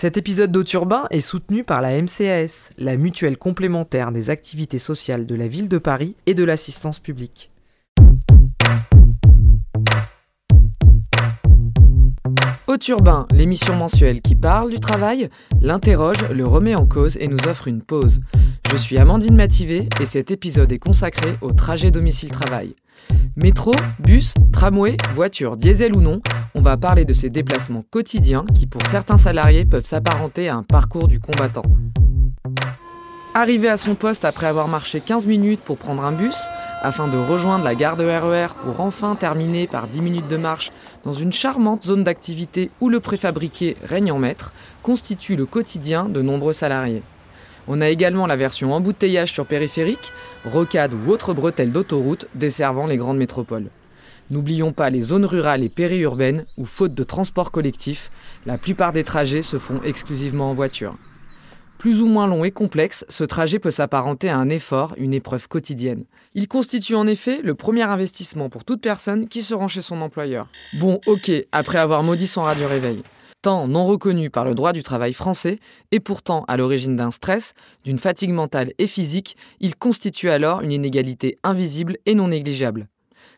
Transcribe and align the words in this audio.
Cet 0.00 0.16
épisode 0.16 0.50
d'Auturbain 0.50 1.04
est 1.10 1.20
soutenu 1.20 1.62
par 1.62 1.82
la 1.82 2.00
MCAS, 2.00 2.70
la 2.78 2.96
mutuelle 2.96 3.36
complémentaire 3.36 4.12
des 4.12 4.30
activités 4.30 4.78
sociales 4.78 5.26
de 5.26 5.34
la 5.34 5.46
ville 5.46 5.68
de 5.68 5.76
Paris 5.76 6.16
et 6.24 6.32
de 6.32 6.42
l'assistance 6.42 6.98
publique. 6.98 7.50
Auturbain, 12.70 13.26
l'émission 13.32 13.74
mensuelle 13.74 14.22
qui 14.22 14.36
parle 14.36 14.70
du 14.70 14.78
travail, 14.78 15.28
l'interroge, 15.60 16.18
le 16.32 16.46
remet 16.46 16.76
en 16.76 16.86
cause 16.86 17.16
et 17.16 17.26
nous 17.26 17.48
offre 17.48 17.66
une 17.66 17.82
pause. 17.82 18.20
Je 18.70 18.76
suis 18.76 18.96
Amandine 18.96 19.34
Mativé 19.34 19.88
et 20.00 20.06
cet 20.06 20.30
épisode 20.30 20.70
est 20.70 20.78
consacré 20.78 21.36
au 21.40 21.50
trajet 21.50 21.90
domicile-travail. 21.90 22.76
Métro, 23.34 23.72
bus, 23.98 24.34
tramway, 24.52 24.96
voiture, 25.16 25.56
diesel 25.56 25.96
ou 25.96 26.00
non, 26.00 26.20
on 26.54 26.60
va 26.60 26.76
parler 26.76 27.04
de 27.04 27.12
ces 27.12 27.28
déplacements 27.28 27.84
quotidiens 27.90 28.44
qui 28.54 28.68
pour 28.68 28.86
certains 28.86 29.18
salariés 29.18 29.64
peuvent 29.64 29.84
s'apparenter 29.84 30.48
à 30.48 30.54
un 30.54 30.62
parcours 30.62 31.08
du 31.08 31.18
combattant. 31.18 31.64
Arrivé 33.34 33.68
à 33.68 33.78
son 33.78 33.96
poste 33.96 34.24
après 34.24 34.46
avoir 34.46 34.68
marché 34.68 35.00
15 35.00 35.26
minutes 35.26 35.60
pour 35.60 35.76
prendre 35.76 36.04
un 36.04 36.12
bus, 36.12 36.36
afin 36.82 37.08
de 37.08 37.16
rejoindre 37.16 37.64
la 37.64 37.74
gare 37.74 37.96
de 37.96 38.04
RER 38.04 38.46
e 38.46 38.64
pour 38.64 38.80
enfin 38.80 39.14
terminer 39.14 39.66
par 39.66 39.86
10 39.86 40.00
minutes 40.00 40.28
de 40.28 40.36
marche 40.36 40.70
dans 41.04 41.12
une 41.12 41.32
charmante 41.32 41.84
zone 41.84 42.04
d'activité 42.04 42.70
où 42.80 42.88
le 42.88 43.00
préfabriqué 43.00 43.76
règne 43.82 44.12
en 44.12 44.18
maître, 44.18 44.52
constitue 44.82 45.36
le 45.36 45.46
quotidien 45.46 46.04
de 46.04 46.22
nombreux 46.22 46.52
salariés. 46.52 47.02
On 47.68 47.80
a 47.80 47.88
également 47.88 48.26
la 48.26 48.36
version 48.36 48.72
embouteillage 48.72 49.32
sur 49.32 49.46
périphérique, 49.46 50.12
rocade 50.44 50.94
ou 50.94 51.10
autre 51.10 51.34
bretelle 51.34 51.72
d'autoroute 51.72 52.26
desservant 52.34 52.86
les 52.86 52.96
grandes 52.96 53.18
métropoles. 53.18 53.68
N'oublions 54.30 54.72
pas 54.72 54.90
les 54.90 55.00
zones 55.00 55.24
rurales 55.24 55.64
et 55.64 55.68
périurbaines 55.68 56.44
où, 56.56 56.64
faute 56.64 56.94
de 56.94 57.04
transport 57.04 57.50
collectif, 57.50 58.10
la 58.46 58.58
plupart 58.58 58.92
des 58.92 59.04
trajets 59.04 59.42
se 59.42 59.58
font 59.58 59.82
exclusivement 59.82 60.50
en 60.50 60.54
voiture. 60.54 60.96
Plus 61.80 62.02
ou 62.02 62.06
moins 62.06 62.26
long 62.26 62.44
et 62.44 62.50
complexe, 62.50 63.06
ce 63.08 63.24
trajet 63.24 63.58
peut 63.58 63.70
s'apparenter 63.70 64.28
à 64.28 64.36
un 64.36 64.50
effort, 64.50 64.92
une 64.98 65.14
épreuve 65.14 65.48
quotidienne. 65.48 66.04
Il 66.34 66.46
constitue 66.46 66.94
en 66.94 67.06
effet 67.06 67.40
le 67.42 67.54
premier 67.54 67.84
investissement 67.84 68.50
pour 68.50 68.66
toute 68.66 68.82
personne 68.82 69.28
qui 69.28 69.40
se 69.40 69.54
rend 69.54 69.66
chez 69.66 69.80
son 69.80 70.02
employeur. 70.02 70.46
Bon, 70.74 71.00
ok, 71.06 71.32
après 71.52 71.78
avoir 71.78 72.02
maudit 72.02 72.26
son 72.26 72.42
radio 72.42 72.68
réveil. 72.68 73.02
Temps 73.40 73.66
non 73.66 73.86
reconnu 73.86 74.28
par 74.28 74.44
le 74.44 74.54
droit 74.54 74.74
du 74.74 74.82
travail 74.82 75.14
français 75.14 75.58
et 75.90 76.00
pourtant 76.00 76.44
à 76.48 76.58
l'origine 76.58 76.96
d'un 76.96 77.10
stress, 77.10 77.54
d'une 77.82 77.98
fatigue 77.98 78.34
mentale 78.34 78.74
et 78.76 78.86
physique, 78.86 79.38
il 79.60 79.74
constitue 79.74 80.28
alors 80.28 80.60
une 80.60 80.72
inégalité 80.72 81.38
invisible 81.44 81.96
et 82.04 82.14
non 82.14 82.28
négligeable. 82.28 82.88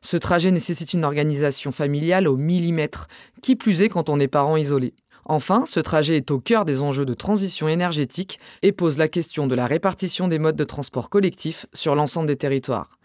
Ce 0.01 0.17
trajet 0.17 0.51
nécessite 0.51 0.95
une 0.95 1.05
organisation 1.05 1.71
familiale 1.71 2.27
au 2.27 2.37
millimètre, 2.37 3.07
qui 3.41 3.55
plus 3.55 3.83
est 3.83 3.89
quand 3.89 4.09
on 4.09 4.19
est 4.19 4.27
parent 4.27 4.57
isolé. 4.57 4.95
Enfin, 5.25 5.65
ce 5.67 5.81
trajet 5.81 6.17
est 6.17 6.31
au 6.31 6.41
cœur 6.41 6.65
des 6.65 6.81
enjeux 6.81 7.05
de 7.05 7.15
transition 7.15 7.69
énergétique 7.69 8.39
et 8.63 8.73
pose 8.73 8.99
la 8.99 9.09
question 9.09 9.47
de 9.47 9.55
la 9.55 9.67
répartition 9.67 10.29
des 10.29 10.39
modes 10.39 10.57
de 10.57 10.65
transport 10.65 11.11
collectif 11.11 11.67
sur 11.73 11.95
l'ensemble 11.95 12.27
des 12.27 12.37
territoires. 12.37 12.99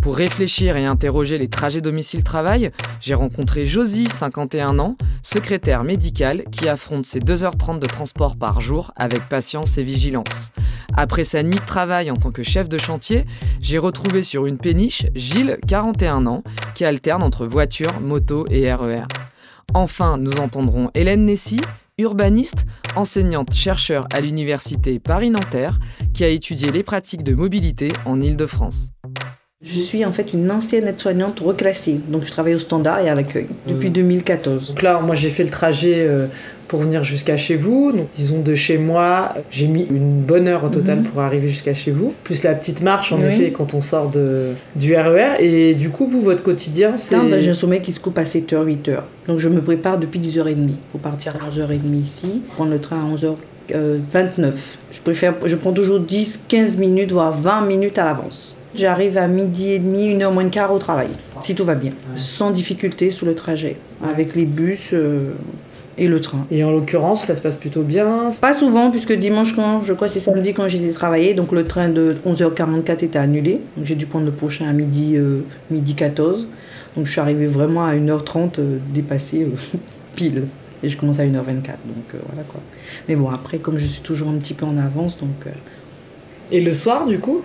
Pour 0.00 0.16
réfléchir 0.16 0.76
et 0.76 0.84
interroger 0.84 1.38
les 1.38 1.46
trajets 1.46 1.80
domicile-travail, 1.80 2.72
j'ai 3.00 3.14
rencontré 3.14 3.66
Josie, 3.66 4.08
51 4.08 4.80
ans, 4.80 4.96
secrétaire 5.22 5.84
médicale, 5.84 6.42
qui 6.50 6.68
affronte 6.68 7.06
ses 7.06 7.20
2h30 7.20 7.78
de 7.78 7.86
transport 7.86 8.36
par 8.36 8.60
jour 8.60 8.90
avec 8.96 9.28
patience 9.28 9.78
et 9.78 9.84
vigilance. 9.84 10.50
Après 10.96 11.22
sa 11.22 11.44
nuit 11.44 11.54
de 11.54 11.64
travail 11.64 12.10
en 12.10 12.16
tant 12.16 12.32
que 12.32 12.42
chef 12.42 12.68
de 12.68 12.78
chantier, 12.78 13.24
j'ai 13.60 13.78
retrouvé 13.78 14.22
sur 14.22 14.46
une 14.46 14.58
péniche 14.58 15.06
Gilles, 15.14 15.58
41 15.68 16.26
ans, 16.26 16.42
qui 16.74 16.84
alterne 16.84 17.22
entre 17.22 17.46
voiture, 17.46 18.00
moto 18.00 18.44
et 18.50 18.74
RER. 18.74 19.04
Enfin, 19.74 20.18
nous 20.18 20.32
entendrons 20.32 20.90
Hélène 20.94 21.24
Nessy, 21.24 21.60
urbaniste, 21.98 22.66
enseignante 22.96 23.54
chercheur 23.54 24.06
à 24.12 24.20
l'université 24.20 24.98
Paris-Nanterre, 24.98 25.78
qui 26.14 26.24
a 26.24 26.28
étudié 26.28 26.70
les 26.70 26.82
pratiques 26.82 27.22
de 27.22 27.34
mobilité 27.34 27.88
en 28.04 28.20
Île-de-France. 28.20 28.92
Je 29.64 29.78
suis 29.78 30.04
en 30.04 30.12
fait 30.12 30.32
une 30.32 30.50
ancienne 30.50 30.88
aide-soignante 30.88 31.38
reclassée, 31.38 32.00
donc 32.08 32.24
je 32.24 32.30
travaille 32.32 32.56
au 32.56 32.58
standard 32.58 32.98
et 32.98 33.08
à 33.08 33.14
l'accueil 33.14 33.46
depuis 33.68 33.90
2014. 33.90 34.70
Donc 34.70 34.82
là, 34.82 34.98
moi 35.00 35.14
j'ai 35.14 35.30
fait 35.30 35.44
le 35.44 35.50
trajet 35.50 35.98
euh, 35.98 36.26
pour 36.66 36.80
venir 36.80 37.04
jusqu'à 37.04 37.36
chez 37.36 37.54
vous, 37.54 37.92
donc 37.92 38.08
disons 38.10 38.40
de 38.40 38.56
chez 38.56 38.76
moi, 38.76 39.34
j'ai 39.52 39.68
mis 39.68 39.84
une 39.84 40.20
bonne 40.20 40.48
heure 40.48 40.64
au 40.64 40.68
total 40.68 40.98
mhm. 40.98 41.04
pour 41.04 41.20
arriver 41.20 41.46
jusqu'à 41.46 41.74
chez 41.74 41.92
vous, 41.92 42.12
plus 42.24 42.42
la 42.42 42.54
petite 42.54 42.82
marche 42.82 43.12
en 43.12 43.20
effet 43.20 43.52
quand 43.52 43.72
on 43.74 43.80
sort 43.80 44.10
de, 44.10 44.48
du 44.74 44.96
RER. 44.96 45.36
E 45.38 45.42
et 45.42 45.74
du 45.76 45.90
coup, 45.90 46.08
vous, 46.08 46.22
votre 46.22 46.42
quotidien, 46.42 46.96
c'est. 46.96 47.14
Ben, 47.14 47.38
j'ai 47.38 47.50
un 47.50 47.54
sommeil 47.54 47.82
qui 47.82 47.92
se 47.92 48.00
coupe 48.00 48.18
à 48.18 48.24
7h, 48.24 48.66
8h. 48.66 49.02
Donc 49.28 49.38
je 49.38 49.48
me 49.48 49.60
prépare 49.60 49.96
depuis 49.96 50.18
10h30 50.18 50.70
pour 50.90 51.00
partir 51.00 51.36
à 51.36 51.48
11h30 51.48 51.94
ici, 51.94 52.42
prendre 52.56 52.72
le 52.72 52.80
train 52.80 52.96
à 52.96 53.14
11h. 53.14 53.36
29. 54.12 54.78
Je 54.90 55.00
préfère, 55.00 55.34
je 55.46 55.56
prends 55.56 55.72
toujours 55.72 56.00
10, 56.00 56.44
15 56.48 56.76
minutes, 56.76 57.12
voire 57.12 57.32
20 57.32 57.62
minutes 57.62 57.96
à 57.96 58.04
l'avance. 58.04 58.56
J'arrive 58.74 59.18
à 59.18 59.28
midi 59.28 59.72
et 59.72 59.78
demi, 59.78 60.06
une 60.06 60.22
heure 60.22 60.32
moins 60.32 60.44
de 60.44 60.48
quart 60.48 60.72
au 60.72 60.78
travail, 60.78 61.08
si 61.40 61.54
tout 61.54 61.64
va 61.64 61.74
bien, 61.74 61.92
sans 62.16 62.50
difficulté 62.50 63.10
sous 63.10 63.26
le 63.26 63.34
trajet, 63.34 63.76
avec 64.02 64.34
les 64.34 64.46
bus 64.46 64.90
euh, 64.94 65.32
et 65.98 66.08
le 66.08 66.20
train. 66.22 66.46
Et 66.50 66.64
en 66.64 66.70
l'occurrence, 66.70 67.24
ça 67.24 67.34
se 67.34 67.42
passe 67.42 67.56
plutôt 67.56 67.82
bien 67.82 68.30
Pas 68.40 68.54
souvent, 68.54 68.90
puisque 68.90 69.12
dimanche, 69.12 69.54
quand, 69.54 69.82
je 69.82 69.92
crois 69.92 70.08
c'est 70.08 70.20
samedi 70.20 70.54
quand 70.54 70.68
j'étais 70.68 70.90
travailler, 70.90 71.34
donc 71.34 71.52
le 71.52 71.64
train 71.64 71.90
de 71.90 72.16
11h44 72.26 73.04
était 73.04 73.18
annulé. 73.18 73.60
Donc 73.76 73.84
j'ai 73.84 73.94
dû 73.94 74.06
prendre 74.06 74.24
le 74.24 74.32
prochain 74.32 74.66
à 74.66 74.72
midi, 74.72 75.16
euh, 75.16 75.40
midi 75.70 75.94
14. 75.94 76.48
Donc 76.96 77.04
je 77.04 77.10
suis 77.10 77.20
arrivée 77.20 77.46
vraiment 77.46 77.84
à 77.84 77.94
1h30 77.94 78.58
euh, 78.58 78.78
dépassée 78.94 79.48
pile. 80.16 80.46
Et 80.82 80.88
je 80.88 80.96
commence 80.96 81.20
à 81.20 81.24
1h24, 81.24 81.28
donc 81.36 82.22
voilà 82.26 82.42
quoi. 82.48 82.60
Mais 83.06 83.14
bon, 83.14 83.30
après, 83.30 83.58
comme 83.58 83.78
je 83.78 83.86
suis 83.86 84.02
toujours 84.02 84.30
un 84.30 84.38
petit 84.38 84.54
peu 84.54 84.64
en 84.66 84.78
avance, 84.78 85.16
donc... 85.18 85.46
Et 86.50 86.60
le 86.60 86.74
soir, 86.74 87.06
du 87.06 87.20
coup 87.20 87.42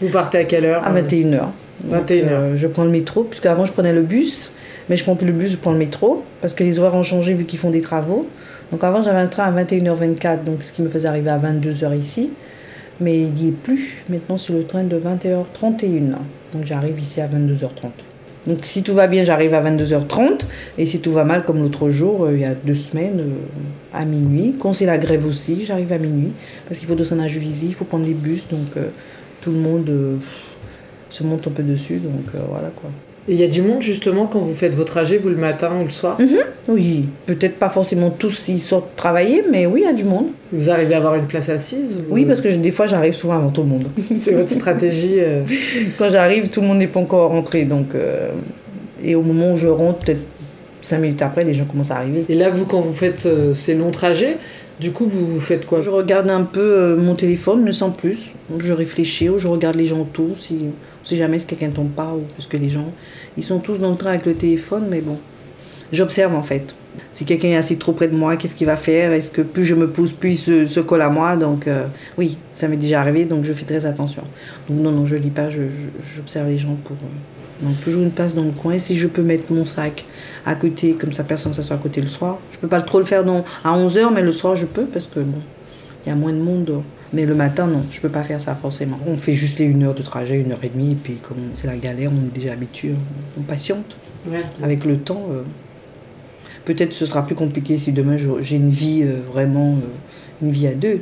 vous 0.00 0.08
partez 0.10 0.38
à 0.38 0.44
quelle 0.44 0.64
heure 0.64 0.84
À 0.84 0.92
21h. 0.92 1.46
21h. 1.90 2.28
Euh, 2.28 2.56
je 2.56 2.66
prends 2.66 2.84
le 2.84 2.90
métro, 2.90 3.24
puisque 3.24 3.46
avant 3.46 3.64
je 3.64 3.72
prenais 3.72 3.92
le 3.92 4.02
bus, 4.02 4.50
mais 4.88 4.96
je 4.96 5.04
prends 5.04 5.16
plus 5.16 5.26
le 5.26 5.32
bus, 5.32 5.52
je 5.52 5.56
prends 5.56 5.72
le 5.72 5.78
métro, 5.78 6.24
parce 6.40 6.54
que 6.54 6.64
les 6.64 6.78
horaires 6.78 6.94
ont 6.94 7.02
changé 7.02 7.34
vu 7.34 7.44
qu'ils 7.44 7.58
font 7.58 7.70
des 7.70 7.80
travaux. 7.80 8.28
Donc 8.72 8.82
avant 8.84 9.02
j'avais 9.02 9.18
un 9.18 9.26
train 9.26 9.44
à 9.44 9.64
21h24, 9.64 10.44
donc 10.44 10.62
ce 10.62 10.72
qui 10.72 10.82
me 10.82 10.88
faisait 10.88 11.08
arriver 11.08 11.30
à 11.30 11.38
22h 11.38 11.96
ici, 11.96 12.30
mais 13.00 13.18
il 13.18 13.32
n'y 13.32 13.48
est 13.48 13.52
plus. 13.52 14.04
Maintenant 14.08 14.36
c'est 14.36 14.52
le 14.52 14.64
train 14.64 14.84
de 14.84 14.98
21h31, 14.98 16.10
donc 16.52 16.64
j'arrive 16.64 16.98
ici 16.98 17.20
à 17.20 17.28
22h30. 17.28 17.90
Donc 18.46 18.58
si 18.62 18.84
tout 18.84 18.94
va 18.94 19.08
bien, 19.08 19.24
j'arrive 19.24 19.54
à 19.54 19.62
22h30, 19.62 20.42
et 20.78 20.86
si 20.86 21.00
tout 21.00 21.12
va 21.12 21.24
mal, 21.24 21.44
comme 21.44 21.60
l'autre 21.60 21.90
jour, 21.90 22.24
euh, 22.24 22.34
il 22.34 22.40
y 22.40 22.44
a 22.44 22.54
deux 22.54 22.74
semaines, 22.74 23.20
euh, 23.20 23.98
à 23.98 24.04
minuit. 24.04 24.54
Quand 24.58 24.72
c'est 24.72 24.86
la 24.86 24.98
grève 24.98 25.26
aussi, 25.26 25.64
j'arrive 25.64 25.92
à 25.92 25.98
minuit, 25.98 26.32
parce 26.68 26.78
qu'il 26.78 26.88
faut 26.88 26.94
descendre 26.94 27.22
à 27.22 27.28
Juvisy, 27.28 27.68
il 27.68 27.74
faut 27.74 27.84
prendre 27.84 28.06
les 28.06 28.14
bus, 28.14 28.46
donc 28.48 28.76
tout 29.46 29.52
le 29.52 29.58
monde 29.58 29.88
euh, 29.88 30.16
se 31.08 31.22
monte 31.22 31.46
un 31.46 31.52
peu 31.52 31.62
dessus, 31.62 31.98
donc 31.98 32.34
euh, 32.34 32.38
voilà 32.48 32.70
quoi. 32.70 32.90
Il 33.28 33.36
y 33.36 33.44
a 33.44 33.46
du 33.46 33.62
monde 33.62 33.80
justement 33.80 34.26
quand 34.26 34.40
vous 34.40 34.54
faites 34.54 34.74
vos 34.74 34.82
trajets, 34.82 35.18
vous 35.18 35.28
le 35.28 35.36
matin 35.36 35.70
ou 35.80 35.84
le 35.84 35.90
soir? 35.90 36.20
Mhm. 36.20 36.38
Oui, 36.66 37.08
peut-être 37.26 37.54
pas 37.56 37.68
forcément 37.68 38.10
tous 38.10 38.30
s'ils 38.30 38.60
sortent 38.60 38.96
travailler, 38.96 39.44
mais 39.48 39.66
oui, 39.66 39.82
il 39.84 39.86
y 39.86 39.88
a 39.88 39.92
du 39.92 40.04
monde. 40.04 40.26
Vous 40.52 40.68
arrivez 40.68 40.94
à 40.94 40.96
avoir 40.96 41.14
une 41.14 41.28
place 41.28 41.48
assise 41.48 42.02
Oui, 42.10 42.24
parce 42.24 42.40
que 42.40 42.48
des 42.48 42.72
fois 42.72 42.86
j'arrive 42.86 43.12
souvent 43.12 43.34
avant 43.34 43.50
tout 43.50 43.62
le 43.62 43.68
monde. 43.68 43.86
C'est 44.14 44.32
votre 44.32 44.50
stratégie 44.50 45.20
euh. 45.20 45.42
Quand 45.98 46.10
j'arrive, 46.10 46.48
tout 46.48 46.60
le 46.60 46.66
monde 46.66 46.78
n'est 46.78 46.88
pas 46.88 47.00
encore 47.00 47.30
rentré, 47.30 47.64
donc 47.66 47.94
et 49.04 49.14
au 49.14 49.22
moment 49.22 49.52
où 49.52 49.56
je 49.56 49.68
rentre, 49.68 50.00
peut-être 50.00 50.22
cinq 50.82 50.98
minutes 50.98 51.22
après, 51.22 51.44
les 51.44 51.54
gens 51.54 51.66
commencent 51.66 51.92
à 51.92 51.98
arriver. 51.98 52.24
Et 52.28 52.34
là, 52.34 52.50
vous, 52.50 52.64
quand 52.64 52.80
vous 52.80 52.94
faites 52.94 53.28
ces 53.52 53.74
longs 53.74 53.92
trajets, 53.92 54.38
du 54.78 54.92
coup, 54.92 55.06
vous 55.06 55.40
faites 55.40 55.66
quoi? 55.66 55.80
Je 55.80 55.88
regarde 55.88 56.28
un 56.30 56.42
peu 56.42 56.60
euh, 56.60 56.96
mon 56.96 57.14
téléphone, 57.14 57.62
mais 57.62 57.72
sans 57.72 57.90
plus. 57.90 58.32
Je 58.58 58.72
réfléchis 58.72 59.28
ou 59.30 59.38
je 59.38 59.48
regarde 59.48 59.76
les 59.76 59.86
gens 59.86 60.04
tous. 60.04 60.52
Si, 61.02 61.16
jamais 61.16 61.38
si 61.38 61.46
quelqu'un 61.46 61.70
tombe 61.70 61.90
pas 61.90 62.12
ou 62.12 62.24
parce 62.36 62.46
que 62.46 62.56
les 62.56 62.68
gens, 62.68 62.92
ils 63.38 63.44
sont 63.44 63.58
tous 63.58 63.78
dans 63.78 63.90
le 63.90 63.96
train 63.96 64.10
avec 64.10 64.26
le 64.26 64.34
téléphone, 64.34 64.86
mais 64.90 65.00
bon, 65.00 65.18
j'observe 65.92 66.34
en 66.34 66.42
fait. 66.42 66.74
Si 67.12 67.24
quelqu'un 67.24 67.48
est 67.48 67.56
assis 67.56 67.78
trop 67.78 67.92
près 67.92 68.08
de 68.08 68.16
moi, 68.16 68.36
qu'est-ce 68.36 68.54
qu'il 68.54 68.66
va 68.66 68.76
faire? 68.76 69.12
Est-ce 69.12 69.30
que 69.30 69.42
plus 69.42 69.64
je 69.64 69.74
me 69.74 69.88
pousse, 69.88 70.12
plus 70.12 70.48
il 70.48 70.68
se, 70.68 70.80
colle 70.80 71.02
à 71.02 71.08
moi? 71.08 71.36
Donc 71.36 71.68
euh, 71.68 71.86
oui, 72.18 72.36
ça 72.54 72.68
m'est 72.68 72.76
déjà 72.76 73.00
arrivé, 73.00 73.24
donc 73.24 73.44
je 73.44 73.52
fais 73.52 73.64
très 73.64 73.86
attention. 73.86 74.22
Donc 74.68 74.80
non, 74.80 74.92
non, 74.92 75.06
je 75.06 75.16
lis 75.16 75.30
pas, 75.30 75.48
j'observe 75.50 76.48
les 76.48 76.58
gens 76.58 76.76
pour... 76.84 76.96
Euh, 76.96 77.35
donc 77.60 77.80
toujours 77.80 78.02
une 78.02 78.10
place 78.10 78.34
dans 78.34 78.44
le 78.44 78.50
coin. 78.50 78.78
Si 78.78 78.96
je 78.96 79.08
peux 79.08 79.22
mettre 79.22 79.52
mon 79.52 79.64
sac 79.64 80.04
à 80.44 80.54
côté, 80.54 80.94
comme 80.94 81.12
ça 81.12 81.24
personne 81.24 81.52
ne 81.52 81.56
s'assoit 81.56 81.76
à 81.76 81.78
côté 81.78 82.00
le 82.00 82.06
soir. 82.06 82.38
Je 82.52 82.58
peux 82.58 82.68
pas 82.68 82.80
trop 82.80 82.98
le 82.98 83.04
faire 83.04 83.24
dans, 83.24 83.44
à 83.64 83.76
11h, 83.76 84.12
mais 84.14 84.22
le 84.22 84.32
soir 84.32 84.56
je 84.56 84.66
peux 84.66 84.84
parce 84.84 85.06
que 85.06 85.20
bon, 85.20 85.40
il 86.04 86.08
y 86.08 86.12
a 86.12 86.14
moins 86.14 86.32
de 86.32 86.38
monde. 86.38 86.82
Mais 87.12 87.24
le 87.24 87.34
matin, 87.34 87.66
non, 87.66 87.84
je 87.90 88.00
peux 88.00 88.08
pas 88.08 88.24
faire 88.24 88.40
ça 88.40 88.54
forcément. 88.54 88.98
On 89.06 89.16
fait 89.16 89.32
juste 89.32 89.58
les 89.58 89.64
une 89.64 89.84
heure 89.84 89.94
de 89.94 90.02
trajet, 90.02 90.38
une 90.40 90.52
heure 90.52 90.62
et 90.62 90.68
demie, 90.68 90.92
et 90.92 90.96
puis 90.96 91.14
comme 91.14 91.38
c'est 91.54 91.66
la 91.66 91.76
galère, 91.76 92.10
on 92.12 92.26
est 92.26 92.34
déjà 92.34 92.52
habitué, 92.52 92.94
on, 93.38 93.42
patiente. 93.42 93.96
Avec 94.60 94.84
le 94.84 94.98
temps, 94.98 95.22
euh, 95.30 95.42
peut-être 96.64 96.92
ce 96.92 97.06
sera 97.06 97.24
plus 97.24 97.36
compliqué 97.36 97.78
si 97.78 97.92
demain 97.92 98.16
j'ai 98.40 98.56
une 98.56 98.70
vie 98.70 99.04
euh, 99.04 99.20
vraiment, 99.32 99.74
euh, 99.74 100.44
une 100.44 100.50
vie 100.50 100.66
à 100.66 100.74
deux. 100.74 101.00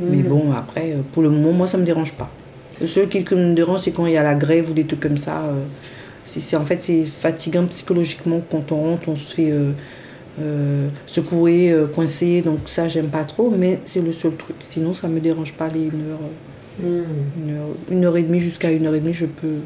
Mais 0.00 0.16
mhm. 0.16 0.28
bon, 0.28 0.52
après, 0.52 0.96
pour 1.12 1.22
le 1.22 1.28
moment, 1.28 1.52
moi, 1.52 1.66
ça 1.66 1.76
me 1.76 1.84
dérange 1.84 2.12
pas. 2.12 2.30
Le 2.82 2.86
seul 2.86 3.08
qui 3.08 3.20
me 3.34 3.54
dérange, 3.54 3.80
c'est 3.80 3.92
quand 3.92 4.04
il 4.06 4.12
y 4.12 4.16
a 4.18 4.22
la 4.22 4.34
grève 4.34 4.70
ou 4.70 4.74
des 4.74 4.84
trucs 4.84 5.00
comme 5.00 5.16
ça 5.18 5.42
c'est 6.24 6.56
en 6.56 6.64
fait 6.64 6.80
c'est 6.80 7.02
fatigant 7.02 7.66
psychologiquement 7.66 8.40
quand 8.50 8.70
on 8.70 8.76
rentre 8.90 9.08
on 9.08 9.16
se 9.16 9.34
fait 9.34 9.50
euh, 9.50 9.72
euh, 10.40 10.88
secoué, 11.06 11.72
euh, 11.72 11.86
coincé, 11.86 12.42
donc 12.42 12.60
ça 12.66 12.86
j'aime 12.88 13.08
pas 13.08 13.24
trop, 13.24 13.52
mais 13.56 13.80
c'est 13.84 14.00
le 14.00 14.12
seul 14.12 14.36
truc. 14.36 14.54
Sinon 14.68 14.94
ça 14.94 15.08
me 15.08 15.18
dérange 15.20 15.52
pas 15.54 15.68
les 15.68 15.80
une 15.84 16.10
heure, 16.10 16.20
Hmm. 16.80 17.02
une 17.42 17.54
heure, 17.56 17.66
une 17.90 18.04
heure 18.04 18.16
et 18.16 18.22
demie 18.22 18.38
jusqu'à 18.40 18.70
une 18.70 18.86
heure 18.86 18.94
et 18.94 19.00
demie, 19.00 19.12
je 19.12 19.26
peux, 19.26 19.56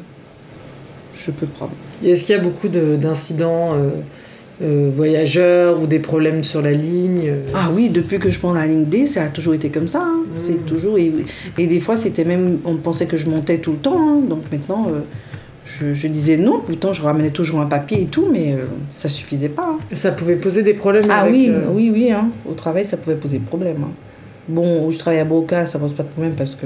je 1.15 1.31
peux 1.31 1.45
prendre. 1.45 1.71
Est-ce 2.03 2.25
qu'il 2.25 2.35
y 2.35 2.39
a 2.39 2.41
beaucoup 2.41 2.67
de- 2.67 2.97
d'incidents 2.97 3.75
euh, 4.61 4.89
voyageurs 4.95 5.81
ou 5.81 5.87
des 5.87 5.99
problèmes 5.99 6.43
sur 6.43 6.61
la 6.61 6.71
ligne 6.71 7.21
euh, 7.27 7.41
Ah 7.53 7.69
oui, 7.73 7.89
depuis 7.89 8.17
que 8.19 8.29
je 8.29 8.39
prends 8.39 8.53
la 8.53 8.65
ligne 8.65 8.85
D, 8.85 9.05
ça 9.05 9.23
a 9.23 9.27
toujours 9.27 9.53
été 9.53 9.69
comme 9.69 9.87
ça. 9.87 10.01
hein. 10.01 10.21
Mm. 10.25 10.37
C'est 10.47 10.65
toujours 10.65 10.97
et, 10.97 11.11
et 11.57 11.67
des 11.67 11.79
fois 11.79 11.95
c'était 11.95 12.23
même, 12.25 12.59
on 12.65 12.75
pensait 12.75 13.05
que 13.05 13.17
je 13.17 13.29
montais 13.29 13.59
tout 13.59 13.71
le 13.73 13.77
temps. 13.77 13.99
hein. 13.99 14.19
Donc 14.27 14.43
maintenant, 14.51 14.87
euh, 14.89 15.01
je, 15.65 15.93
je 15.93 16.07
disais 16.07 16.37
non. 16.37 16.59
Tout 16.59 16.71
le 16.71 16.75
temps, 16.77 16.93
je 16.93 17.01
ramenais 17.03 17.29
toujours 17.31 17.59
un 17.59 17.65
papier 17.67 18.01
et 18.03 18.05
tout, 18.05 18.27
mais 18.31 18.53
euh, 18.53 18.65
ça 18.91 19.09
suffisait 19.09 19.49
pas. 19.49 19.75
hein. 19.75 19.77
Ça 19.93 20.11
pouvait 20.11 20.37
poser 20.37 20.63
des 20.63 20.73
problèmes 20.73 21.03
Ah 21.09 21.21
avec, 21.21 21.33
oui, 21.33 21.51
oui, 21.73 21.91
oui. 21.93 22.11
hein. 22.11 22.29
Au 22.49 22.53
travail, 22.53 22.85
ça 22.85 22.97
pouvait 22.97 23.15
poser 23.17 23.39
problème. 23.39 23.77
Bon, 24.47 24.87
où 24.87 24.91
je 24.91 24.97
travaille 24.97 25.19
à 25.19 25.25
Boca, 25.25 25.65
ça 25.65 25.77
pose 25.77 25.93
pas 25.93 26.03
de 26.03 26.07
problème 26.09 26.33
parce 26.37 26.55
que 26.55 26.65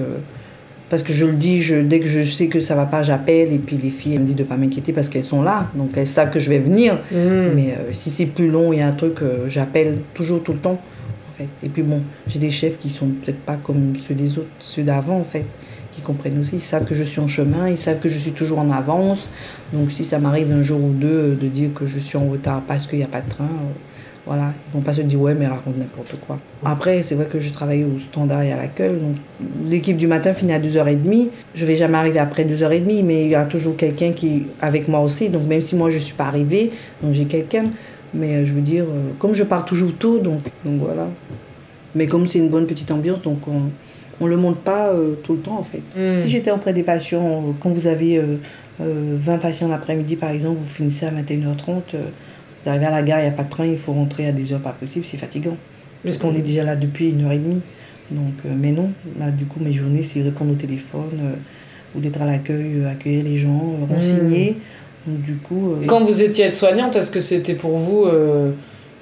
parce 0.91 1.03
que 1.03 1.13
je 1.13 1.25
le 1.25 1.31
dis, 1.31 1.61
je, 1.61 1.77
dès 1.77 2.01
que 2.01 2.07
je 2.07 2.21
sais 2.21 2.47
que 2.47 2.59
ça 2.59 2.75
va 2.75 2.85
pas, 2.85 3.01
j'appelle 3.01 3.53
et 3.53 3.59
puis 3.59 3.77
les 3.77 3.91
filles 3.91 4.15
elles 4.15 4.19
me 4.19 4.25
disent 4.25 4.35
de 4.35 4.43
pas 4.43 4.57
m'inquiéter 4.57 4.91
parce 4.91 5.07
qu'elles 5.07 5.23
sont 5.23 5.41
là, 5.41 5.71
donc 5.73 5.91
elles 5.95 6.05
savent 6.05 6.31
que 6.31 6.39
je 6.39 6.49
vais 6.49 6.59
venir. 6.59 6.95
hmm. 7.13 7.55
Mais 7.55 7.71
euh, 7.71 7.93
si 7.93 8.09
c'est 8.11 8.25
plus 8.25 8.49
long, 8.49 8.73
il 8.73 8.79
y 8.79 8.81
a 8.81 8.87
un 8.87 8.91
truc, 8.91 9.21
euh, 9.21 9.47
j'appelle 9.47 9.99
toujours 10.13 10.43
tout 10.43 10.51
le 10.51 10.59
temps. 10.59 10.81
En 11.29 11.37
fait. 11.37 11.47
Et 11.63 11.69
puis 11.69 11.81
bon, 11.81 12.01
j'ai 12.27 12.39
des 12.39 12.51
chefs 12.51 12.77
qui 12.77 12.89
sont 12.89 13.07
peut-être 13.07 13.39
pas 13.39 13.55
comme 13.55 13.95
ceux 13.95 14.15
des 14.15 14.37
autres, 14.37 14.49
ceux 14.59 14.83
d'avant 14.83 15.17
en 15.17 15.23
fait, 15.23 15.45
qui 15.93 16.01
comprennent 16.01 16.37
aussi. 16.37 16.57
Ils 16.57 16.59
savent 16.59 16.83
que 16.83 16.93
je 16.93 17.03
suis 17.03 17.21
en 17.21 17.27
chemin, 17.29 17.69
ils 17.69 17.77
savent 17.77 17.99
que 17.99 18.09
je 18.09 18.17
suis 18.17 18.33
toujours 18.33 18.59
en 18.59 18.69
avance. 18.69 19.29
Donc 19.71 19.93
si 19.93 20.03
ça 20.03 20.19
m'arrive 20.19 20.51
un 20.51 20.61
jour 20.61 20.83
ou 20.83 20.91
deux 20.91 21.07
euh, 21.07 21.35
de 21.35 21.47
dire 21.47 21.73
que 21.73 21.85
je 21.85 21.99
suis 21.99 22.17
en 22.17 22.27
retard 22.27 22.63
parce 22.67 22.85
qu'il 22.85 22.97
n'y 22.97 23.05
a 23.05 23.07
pas 23.07 23.21
de 23.21 23.29
train, 23.29 23.47
voilà, 24.25 24.51
ils 24.67 24.73
vont 24.73 24.81
pas 24.81 24.93
se 24.93 25.01
dire 25.01 25.19
ouais 25.19 25.33
mais 25.33 25.47
raconte 25.47 25.77
n'importe 25.77 26.15
quoi. 26.25 26.37
Après, 26.63 27.01
c'est 27.03 27.15
vrai 27.15 27.25
que 27.25 27.39
je 27.39 27.51
travaille 27.51 27.83
au 27.83 27.97
standard 27.97 28.41
et 28.43 28.51
à 28.51 28.57
l'accueil, 28.57 28.91
donc 28.91 29.15
l'équipe 29.67 29.97
du 29.97 30.07
matin 30.07 30.33
finit 30.33 30.53
à 30.53 30.59
2h30. 30.59 31.29
Je 31.55 31.65
vais 31.65 31.75
jamais 31.75 31.97
arriver 31.97 32.19
après 32.19 32.45
2h30, 32.45 33.03
mais 33.03 33.25
il 33.25 33.31
y 33.31 33.35
a 33.35 33.45
toujours 33.45 33.75
quelqu'un 33.75 34.11
qui 34.11 34.47
avec 34.61 34.87
moi 34.87 35.01
aussi. 35.01 35.29
Donc 35.29 35.47
même 35.47 35.61
si 35.61 35.75
moi 35.75 35.89
je 35.89 35.97
suis 35.97 36.15
pas 36.15 36.25
arrivée, 36.25 36.71
donc 37.01 37.13
j'ai 37.13 37.25
quelqu'un. 37.25 37.65
Mais 38.13 38.35
euh, 38.35 38.45
je 38.45 38.53
veux 38.53 38.61
dire, 38.61 38.83
euh, 38.83 39.11
comme 39.19 39.33
je 39.33 39.43
pars 39.43 39.63
toujours 39.63 39.93
tôt, 39.93 40.19
donc, 40.19 40.41
donc 40.65 40.79
voilà. 40.79 41.07
Mais 41.95 42.07
comme 42.07 42.27
c'est 42.27 42.39
une 42.39 42.49
bonne 42.49 42.67
petite 42.67 42.91
ambiance, 42.91 43.21
donc 43.21 43.47
on 43.47 43.71
on 44.21 44.27
le 44.27 44.37
monte 44.37 44.59
pas 44.59 44.89
euh, 44.89 45.15
tout 45.23 45.33
le 45.33 45.39
temps 45.39 45.57
en 45.57 45.63
fait. 45.63 45.81
Hmm. 45.97 46.15
Si 46.15 46.29
j'étais 46.29 46.51
auprès 46.51 46.73
des 46.73 46.83
patients, 46.83 47.55
quand 47.59 47.69
vous 47.69 47.87
avez 47.87 48.17
euh, 48.17 48.37
euh, 48.79 49.17
20 49.19 49.39
patients 49.39 49.67
l'après-midi 49.67 50.15
par 50.15 50.29
exemple, 50.29 50.57
vous 50.61 50.69
finissez 50.69 51.07
à 51.07 51.11
21h30, 51.11 51.95
arrivez 52.69 52.85
à 52.85 52.91
la 52.91 53.03
gare, 53.03 53.19
il 53.19 53.23
n'y 53.23 53.29
a 53.29 53.33
pas 53.33 53.43
de 53.43 53.49
train, 53.49 53.65
il 53.65 53.77
faut 53.77 53.93
rentrer 53.93 54.27
à 54.27 54.31
des 54.31 54.53
heures 54.53 54.59
pas 54.61 54.71
possibles, 54.71 55.05
c'est 55.05 55.17
fatigant. 55.17 55.57
Puisqu'on 56.03 56.33
est 56.33 56.41
déjà 56.41 56.63
là 56.63 56.75
depuis 56.75 57.09
une 57.09 57.23
heure 57.25 57.31
et 57.31 57.37
demie. 57.37 57.61
Donc, 58.09 58.33
euh, 58.45 58.49
mais 58.55 58.71
non, 58.71 58.91
là 59.17 59.31
du 59.31 59.45
coup 59.45 59.59
mes 59.61 59.71
journées 59.71 60.03
c'est 60.03 60.21
répondre 60.21 60.51
au 60.51 60.55
téléphone 60.55 61.19
euh, 61.21 61.35
ou 61.95 62.01
d'être 62.01 62.21
à 62.21 62.25
l'accueil, 62.25 62.81
euh, 62.81 62.89
accueillir 62.89 63.23
les 63.23 63.37
gens, 63.37 63.75
euh, 63.79 63.93
renseigner. 63.93 64.57
Donc 65.07 65.21
du 65.21 65.35
coup. 65.35 65.75
Quand 65.87 66.03
vous 66.03 66.21
étiez 66.21 66.45
aide-soignante, 66.45 66.95
est-ce 66.95 67.09
que 67.09 67.21
c'était 67.21 67.55
pour 67.55 67.77
vous 67.77 68.05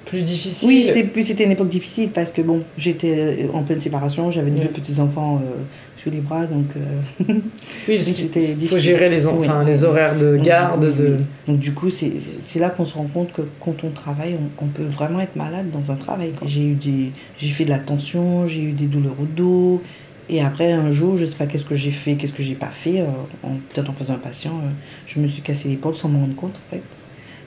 plus 0.06 0.22
difficile 0.22 0.68
Oui, 0.68 1.22
c'était 1.24 1.44
une 1.44 1.52
époque 1.52 1.68
difficile 1.68 2.10
parce 2.10 2.32
que 2.32 2.42
bon, 2.42 2.64
j'étais 2.76 3.14
euh, 3.44 3.52
en 3.52 3.62
pleine 3.62 3.80
séparation, 3.80 4.30
j'avais 4.30 4.50
Ouais. 4.50 4.60
deux 4.60 4.68
petits 4.68 4.98
enfants 5.00 5.40
euh, 5.44 5.62
sur 5.96 6.10
les 6.10 6.20
bras, 6.20 6.46
donc 6.46 6.66
euh, 6.76 7.24
Oui, 7.88 7.96
parce 7.96 8.06
donc 8.08 8.16
qu'il 8.16 8.30
c'était 8.32 8.56
faut 8.66 8.78
gérer 8.78 9.08
les, 9.08 9.26
Oui. 9.26 9.46
les 9.66 9.84
horaires 9.84 10.16
de 10.16 10.36
Donc, 10.36 10.44
garde. 10.44 10.84
oui, 10.84 10.94
de... 10.94 11.18
Donc 11.46 11.58
du 11.60 11.72
coup, 11.74 11.90
c'est 11.90 12.58
là 12.58 12.70
qu'on 12.70 12.84
se 12.84 12.94
rend 12.94 13.04
compte 13.12 13.32
que 13.32 13.42
quand 13.60 13.84
on 13.84 13.90
travaille, 13.90 14.36
on, 14.60 14.64
on 14.64 14.68
peut 14.68 14.82
vraiment 14.84 15.20
être 15.20 15.36
malade 15.36 15.70
dans 15.70 15.92
un 15.92 15.96
travail. 15.96 16.32
J'ai 16.46 16.64
eu 16.66 16.74
des, 16.74 17.12
j'ai 17.38 17.48
fait 17.50 17.64
de 17.64 17.70
la 17.70 17.78
tension, 17.78 18.46
j'ai 18.46 18.62
eu 18.62 18.72
des 18.72 18.86
douleurs 18.86 19.16
au 19.20 19.26
dos. 19.26 19.80
Et 20.32 20.40
après, 20.40 20.70
un 20.70 20.92
jour, 20.92 21.16
je 21.16 21.24
sais 21.26 21.34
pas 21.34 21.46
qu'est-ce 21.46 21.64
que 21.64 21.74
j'ai 21.74 21.90
fait, 21.90 22.14
qu'est-ce 22.14 22.32
que 22.32 22.42
j'ai 22.44 22.54
pas 22.54 22.68
fait, 22.70 23.00
euh, 23.00 23.04
peut-être 23.74 23.90
en 23.90 23.92
faisant 23.92 24.14
un 24.14 24.18
patient, 24.18 24.52
euh, 24.62 24.68
je 25.04 25.18
me 25.18 25.26
suis 25.26 25.42
cassé 25.42 25.68
l'épaule 25.68 25.94
sans 25.94 26.08
m'en 26.08 26.20
rendre 26.20 26.36
compte 26.36 26.54
en 26.68 26.74
fait. 26.74 26.82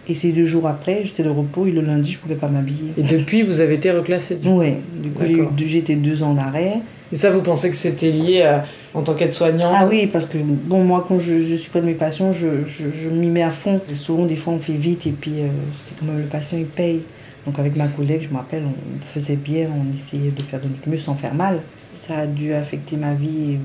Et 0.07 0.15
ces 0.15 0.31
deux 0.33 0.43
jours 0.43 0.67
après, 0.67 1.05
j'étais 1.05 1.23
de 1.23 1.29
repos 1.29 1.65
et 1.65 1.71
le 1.71 1.79
lundi, 1.81 2.11
je 2.11 2.19
pouvais 2.19 2.35
pas 2.35 2.49
m'habiller. 2.49 2.91
Et 2.97 3.03
depuis, 3.03 3.41
vous 3.41 3.61
avez 3.61 3.75
été 3.75 3.89
reclassée. 3.91 4.35
du 4.35 4.47
coup. 4.49 4.57
Ouais, 4.59 4.77
du 5.01 5.09
coup, 5.11 5.23
j'ai 5.25 5.35
deux- 5.35 5.65
j'étais 5.65 5.95
deux 5.95 6.23
ans 6.23 6.33
d'arrêt. 6.33 6.73
Et 7.11 7.15
ça, 7.15 7.29
vous 7.31 7.41
pensez 7.41 7.69
que 7.69 7.75
c'était 7.75 8.09
lié 8.11 8.41
à- 8.41 8.65
en 8.93 9.01
tant 9.03 9.13
qu'aide-soignant 9.13 9.71
Ah 9.73 9.87
oui, 9.89 10.07
parce 10.11 10.25
que 10.25 10.37
bon, 10.39 10.83
moi, 10.83 11.05
quand 11.07 11.19
je, 11.19 11.41
je 11.41 11.55
suis 11.55 11.69
près 11.69 11.79
de 11.79 11.85
mes 11.85 11.93
patients, 11.93 12.33
je, 12.33 12.63
je, 12.65 12.89
je 12.89 13.09
m'y 13.09 13.27
mets 13.27 13.43
à 13.43 13.51
fond. 13.51 13.79
Souvent, 13.95 14.25
des 14.25 14.35
fois, 14.35 14.53
on 14.53 14.59
fait 14.59 14.73
vite 14.73 15.07
et 15.07 15.11
puis 15.11 15.35
euh, 15.39 15.47
c'est 15.85 15.95
quand 15.97 16.05
même 16.05 16.17
le 16.19 16.25
patient, 16.25 16.57
il 16.57 16.65
paye. 16.65 16.99
Donc, 17.45 17.59
avec 17.59 17.75
ma 17.77 17.87
collègue, 17.87 18.23
je 18.23 18.29
me 18.29 18.35
rappelle, 18.37 18.63
on 18.65 18.99
faisait 18.99 19.35
bien, 19.35 19.69
on 19.69 19.93
essayait 19.93 20.31
de 20.31 20.41
faire 20.41 20.59
de 20.61 20.67
notre 20.69 20.89
mieux 20.89 20.97
sans 20.97 21.13
faire 21.15 21.33
mal. 21.35 21.59
Ça 21.93 22.19
a 22.19 22.25
dû 22.27 22.53
affecter 22.53 22.97
ma 22.97 23.13
vie 23.13 23.51
et 23.53 23.59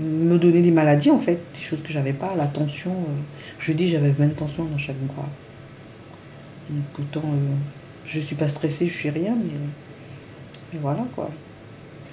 me 0.00 0.38
donner 0.38 0.62
des 0.62 0.70
maladies, 0.70 1.10
en 1.10 1.18
fait, 1.18 1.38
des 1.54 1.60
choses 1.60 1.82
que 1.82 1.92
j'avais 1.92 2.12
pas. 2.12 2.34
La 2.38 2.44
tension, 2.46 2.92
euh, 2.92 3.12
je 3.58 3.72
dis, 3.72 3.88
j'avais 3.88 4.10
20 4.10 4.36
tensions 4.36 4.64
dans 4.64 4.78
chaque 4.78 4.96
bras. 5.08 5.28
Pourtant, 6.92 7.22
euh, 7.24 7.54
je 8.04 8.20
suis 8.20 8.36
pas 8.36 8.48
stressée, 8.48 8.86
je 8.86 8.92
suis 8.92 9.10
rien, 9.10 9.36
mais, 9.36 10.78
voilà 10.80 11.04
quoi. 11.14 11.30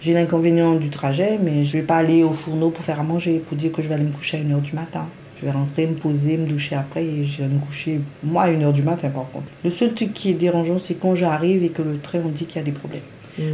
J'ai 0.02 0.14
l'inconvénient 0.14 0.76
du 0.76 0.90
trajet, 0.90 1.38
mais 1.42 1.64
je 1.64 1.74
vais 1.78 1.84
pas 1.84 1.98
aller 1.98 2.24
au 2.24 2.32
fourneau 2.32 2.70
pour 2.70 2.84
faire 2.84 3.00
à 3.00 3.04
manger, 3.04 3.40
pour 3.40 3.58
dire 3.58 3.72
que 3.72 3.82
je 3.82 3.90
vais 3.90 3.96
aller 3.96 4.06
me 4.06 4.14
coucher 4.14 4.38
à 4.38 4.42
1h 4.42 4.62
du 4.62 4.74
matin. 4.74 5.06
Je 5.38 5.46
vais 5.46 5.52
rentrer, 5.52 5.88
me 5.88 5.96
poser, 5.96 6.38
me 6.38 6.46
doucher 6.46 6.76
après 6.76 7.06
et 7.06 7.24
je 7.24 7.42
vais 7.42 7.48
me 7.48 7.60
coucher, 7.60 8.02
moi, 8.24 8.44
à 8.44 8.52
1h 8.52 8.74
du 8.74 8.84
matin 8.84 9.10
par 9.10 9.30
contre. 9.32 9.48
Le 9.64 9.70
seul 9.70 9.94
truc 9.94 10.14
qui 10.14 10.32
est 10.32 10.34
dérangeant, 10.34 10.80
c'est 10.80 10.96
quand 10.96 11.16
j'arrive 11.16 11.64
et 11.64 11.70
que 11.70 11.82
le 11.82 11.98
train, 11.98 12.20
on 12.26 12.30
dit 12.30 12.46
qu'il 12.46 12.58
y 12.58 12.60
a 12.60 12.64
des 12.64 12.72
problèmes. 12.72 13.02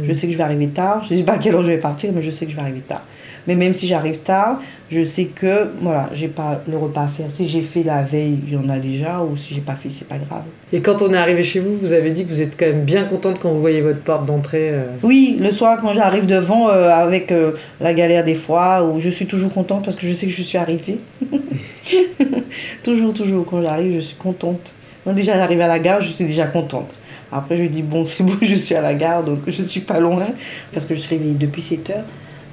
Je 0.04 0.12
sais 0.12 0.26
que 0.26 0.32
je 0.32 0.38
vais 0.38 0.44
arriver 0.44 0.68
tard, 0.68 1.04
je 1.04 1.14
sais 1.14 1.22
pas 1.22 1.34
à 1.34 1.38
quelle 1.38 1.54
heure 1.54 1.64
je 1.64 1.70
vais 1.72 1.78
partir, 1.78 2.10
mais 2.14 2.22
je 2.22 2.30
sais 2.30 2.44
que 2.46 2.50
je 2.50 2.56
vais 2.56 2.62
arriver 2.62 2.80
tard. 2.80 3.02
Mais 3.46 3.54
même 3.54 3.74
si 3.74 3.86
j'arrive 3.86 4.18
tard, 4.18 4.60
je 4.90 5.04
sais 5.04 5.26
que, 5.26 5.68
voilà, 5.80 6.10
j'ai 6.12 6.26
pas 6.26 6.62
le 6.68 6.76
repas 6.76 7.02
à 7.02 7.06
faire. 7.06 7.26
Si 7.30 7.46
j'ai 7.46 7.60
fait 7.60 7.84
la 7.84 8.02
veille, 8.02 8.40
il 8.46 8.54
y 8.54 8.56
en 8.56 8.68
a 8.68 8.78
déjà, 8.78 9.20
ou 9.22 9.36
si 9.36 9.54
j'ai 9.54 9.60
pas 9.60 9.76
fait, 9.76 9.88
c'est 9.88 10.08
pas 10.08 10.18
grave. 10.18 10.42
Et 10.72 10.80
quand 10.80 11.00
on 11.02 11.12
est 11.14 11.16
arrivé 11.16 11.44
chez 11.44 11.60
vous, 11.60 11.76
vous 11.76 11.92
avez 11.92 12.10
dit 12.10 12.24
que 12.24 12.28
vous 12.28 12.42
êtes 12.42 12.58
quand 12.58 12.66
même 12.66 12.82
bien 12.82 13.04
contente 13.04 13.38
quand 13.38 13.50
vous 13.50 13.60
voyez 13.60 13.82
votre 13.82 14.00
porte 14.00 14.26
d'entrée. 14.26 14.70
euh. 14.72 14.86
Oui, 15.04 15.36
le 15.40 15.52
soir 15.52 15.78
quand 15.80 15.92
j'arrive 15.92 16.26
devant 16.26 16.68
euh, 16.68 16.90
avec 16.90 17.30
euh, 17.30 17.52
la 17.80 17.94
galère 17.94 18.24
des 18.24 18.34
fois, 18.34 18.82
où 18.82 18.98
je 18.98 19.10
suis 19.10 19.26
toujours 19.26 19.52
contente 19.52 19.84
parce 19.84 19.96
que 19.96 20.06
je 20.06 20.12
sais 20.12 20.26
que 20.26 20.32
je 20.32 20.42
suis 20.42 20.58
arrivée. 20.58 21.00
toujours, 22.82 23.14
toujours, 23.14 23.46
quand 23.46 23.62
j'arrive, 23.62 23.94
je 23.94 24.00
suis 24.00 24.16
contente. 24.16 24.74
Donc 25.04 25.14
déjà, 25.14 25.34
j'arrive 25.34 25.60
à 25.60 25.68
la 25.68 25.78
gare, 25.78 26.00
je 26.00 26.10
suis 26.10 26.24
déjà 26.24 26.46
contente. 26.46 26.90
Après, 27.32 27.56
je 27.56 27.64
dis, 27.64 27.82
bon, 27.82 28.06
c'est 28.06 28.22
bon, 28.24 28.36
je 28.42 28.54
suis 28.54 28.74
à 28.74 28.80
la 28.80 28.94
gare, 28.94 29.24
donc 29.24 29.40
je 29.46 29.62
suis 29.62 29.80
pas 29.80 30.00
loin, 30.00 30.26
parce 30.72 30.86
que 30.86 30.94
je 30.94 31.00
suis 31.00 31.16
réveillée 31.16 31.34
depuis 31.34 31.62
7 31.62 31.90
heures. 31.90 32.04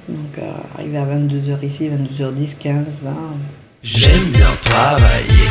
Donc, 0.08 0.38
euh, 0.38 0.50
arrivé 0.74 0.98
à 0.98 1.06
22h 1.06 1.64
ici, 1.64 1.88
22h10, 1.88 2.58
15, 2.58 3.02
20. 3.04 3.12
J'aime 3.82 4.24
bien 4.32 4.48
travailler, 4.60 5.48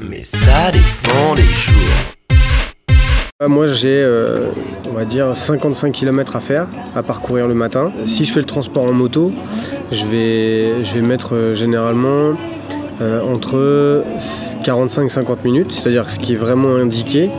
mais 0.00 0.20
ça 0.22 0.70
dépend 0.72 1.34
des 1.34 1.42
jours. 1.42 2.10
Ah, 3.42 3.48
Moi 3.48 3.68
j'ai, 3.68 4.02
euh, 4.02 4.50
on 4.86 4.92
va 4.92 5.06
dire, 5.06 5.34
55 5.34 5.92
km 5.92 6.36
à 6.36 6.40
faire, 6.40 6.66
à 6.94 7.02
parcourir 7.02 7.48
le 7.48 7.54
matin. 7.54 7.90
Si 8.04 8.24
je 8.24 8.32
fais 8.32 8.40
le 8.40 8.44
transport 8.46 8.84
en 8.84 8.92
moto, 8.92 9.32
je 9.90 10.04
vais, 10.06 10.84
je 10.84 10.94
vais 10.94 11.00
mettre 11.00 11.34
euh, 11.34 11.54
généralement 11.54 12.34
euh, 13.00 13.22
entre 13.22 14.04
45 14.62 15.06
et 15.06 15.08
50 15.08 15.44
minutes, 15.44 15.72
c'est-à-dire 15.72 16.10
ce 16.10 16.18
qui 16.18 16.34
est 16.34 16.36
vraiment 16.36 16.74
indiqué. 16.76 17.30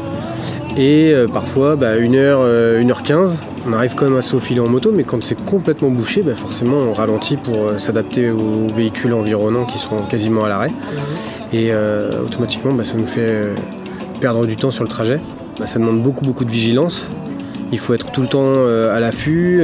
Et 0.77 1.11
euh, 1.13 1.27
parfois, 1.27 1.75
bah, 1.75 1.97
1h, 1.97 2.15
euh, 2.15 2.81
1h15, 2.81 3.39
on 3.67 3.73
arrive 3.73 3.93
quand 3.95 4.05
même 4.05 4.17
à 4.17 4.21
se 4.21 4.31
faufiler 4.31 4.61
en 4.61 4.67
moto, 4.67 4.91
mais 4.93 5.03
quand 5.03 5.21
c'est 5.21 5.43
complètement 5.43 5.89
bouché, 5.89 6.21
bah, 6.21 6.35
forcément 6.35 6.77
on 6.77 6.93
ralentit 6.93 7.35
pour 7.35 7.65
euh, 7.65 7.77
s'adapter 7.77 8.29
aux 8.29 8.67
véhicules 8.73 9.13
environnants 9.13 9.65
qui 9.65 9.77
seront 9.77 10.03
quasiment 10.03 10.45
à 10.45 10.49
l'arrêt. 10.49 10.71
Et 11.53 11.71
automatiquement, 12.25 12.71
bah, 12.71 12.85
ça 12.85 12.93
nous 12.95 13.05
fait 13.05 13.49
perdre 14.21 14.45
du 14.45 14.55
temps 14.55 14.71
sur 14.71 14.85
le 14.85 14.89
trajet. 14.89 15.19
Bah, 15.59 15.67
ça 15.67 15.79
demande 15.79 16.01
beaucoup 16.01 16.23
beaucoup 16.23 16.45
de 16.45 16.49
vigilance. 16.49 17.09
Il 17.73 17.79
faut 17.79 17.93
être 17.93 18.09
tout 18.11 18.21
le 18.21 18.27
temps 18.27 18.65
à 18.65 19.01
l'affût, 19.01 19.61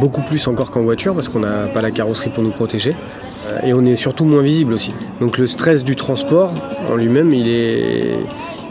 beaucoup 0.00 0.22
plus 0.22 0.48
encore 0.48 0.70
qu'en 0.70 0.80
voiture 0.80 1.14
parce 1.14 1.28
qu'on 1.28 1.40
n'a 1.40 1.66
pas 1.66 1.82
la 1.82 1.90
carrosserie 1.90 2.30
pour 2.30 2.42
nous 2.42 2.50
protéger. 2.50 2.94
Et 3.62 3.74
on 3.74 3.84
est 3.84 3.94
surtout 3.94 4.24
moins 4.24 4.40
visible 4.40 4.72
aussi. 4.72 4.94
Donc 5.20 5.36
le 5.36 5.46
stress 5.46 5.84
du 5.84 5.96
transport 5.96 6.54
en 6.90 6.96
lui-même, 6.96 7.34
il 7.34 7.46
est, 7.46 8.14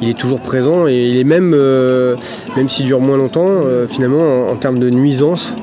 il 0.02 0.10
est 0.10 0.18
toujours 0.18 0.40
présent 0.40 0.88
et 0.88 0.96
il 0.96 1.18
est 1.18 1.24
même, 1.24 1.54
euh, 1.56 2.16
même 2.56 2.70
s'il 2.70 2.86
dure 2.86 3.00
moins 3.00 3.18
longtemps, 3.18 3.48
euh, 3.48 3.88
finalement 3.88 4.48
en, 4.48 4.52
en 4.52 4.56
termes 4.56 4.80
de 4.80 4.90
nuisance, 4.90 5.56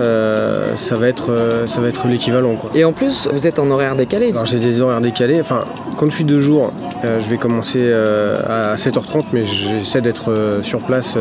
euh, 0.00 0.72
ça 0.76 0.96
va 0.96 1.08
être, 1.08 1.30
ça 1.66 1.80
va 1.80 1.88
être 1.88 2.08
l'équivalent. 2.08 2.56
quoi. 2.56 2.70
Et 2.74 2.84
en 2.84 2.92
plus, 2.92 3.28
vous 3.32 3.46
êtes 3.46 3.58
en 3.58 3.70
horaire 3.70 3.94
décalé. 3.94 4.30
Alors 4.30 4.46
j'ai 4.46 4.58
des 4.58 4.80
horaires 4.80 5.00
décalés. 5.00 5.40
Enfin, 5.40 5.64
quand 5.96 6.10
je 6.10 6.16
suis 6.16 6.24
deux 6.24 6.40
jours, 6.40 6.72
euh, 7.04 7.20
je 7.20 7.28
vais 7.28 7.36
commencer 7.36 7.92
à 7.92 8.74
7h30, 8.76 9.24
mais 9.32 9.44
j'essaie 9.44 10.00
d'être 10.00 10.58
sur 10.62 10.80
place 10.80 11.16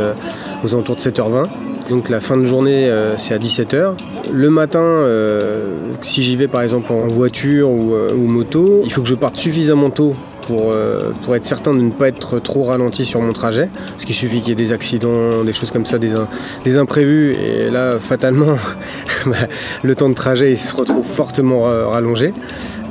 aux 0.64 0.74
alentours 0.74 0.96
de 0.96 1.02
7h20. 1.02 1.48
Donc 1.90 2.10
la 2.10 2.20
fin 2.22 2.38
de 2.38 2.46
journée, 2.46 2.90
euh, 2.90 3.18
c'est 3.18 3.34
à 3.34 3.38
17h. 3.40 3.96
Le 4.32 4.50
matin, 4.50 4.80
euh, 4.80 5.76
si 6.02 6.24
j'y 6.24 6.38
vais 6.38 6.48
par 6.48 6.62
exemple 6.62 6.92
en 6.94 7.08
voiture 7.08 7.70
ou, 7.70 7.94
euh, 7.94 8.14
ou 8.14 8.22
moto, 8.28 8.82
il 8.86 8.92
faut 8.92 9.02
que 9.02 9.08
je 9.08 9.16
parte 9.16 9.36
suffisamment 9.36 9.90
tôt 9.90 10.14
pour, 10.48 10.72
euh, 10.72 11.12
pour 11.24 11.36
être 11.36 11.46
certain 11.46 11.74
de 11.74 11.82
ne 11.82 11.90
pas 11.92 12.08
être 12.10 12.40
trop 12.40 12.64
ralenti 12.66 13.06
sur 13.06 13.22
mon 13.22 13.34
trajet. 13.34 13.70
Parce 13.88 14.06
qu'il 14.06 14.16
suffit 14.16 14.40
qu'il 14.42 14.50
y 14.50 14.52
ait 14.52 14.56
des 14.56 14.72
accidents, 14.72 15.44
des 15.44 15.54
choses 15.54 15.72
comme 15.72 15.86
ça, 15.86 15.98
des, 16.00 16.12
im- 16.14 16.28
des 16.64 16.78
imprévus. 16.78 17.34
Et 17.36 17.70
là, 17.70 17.98
fatalement, 18.00 18.58
bah, 19.26 19.36
le 19.84 19.96
temps 19.96 20.10
de 20.10 20.14
trajet 20.16 20.56
se 20.56 20.76
retrouve 20.76 21.06
fortement 21.06 21.62
ra- 21.64 21.88
rallongé. 21.88 22.34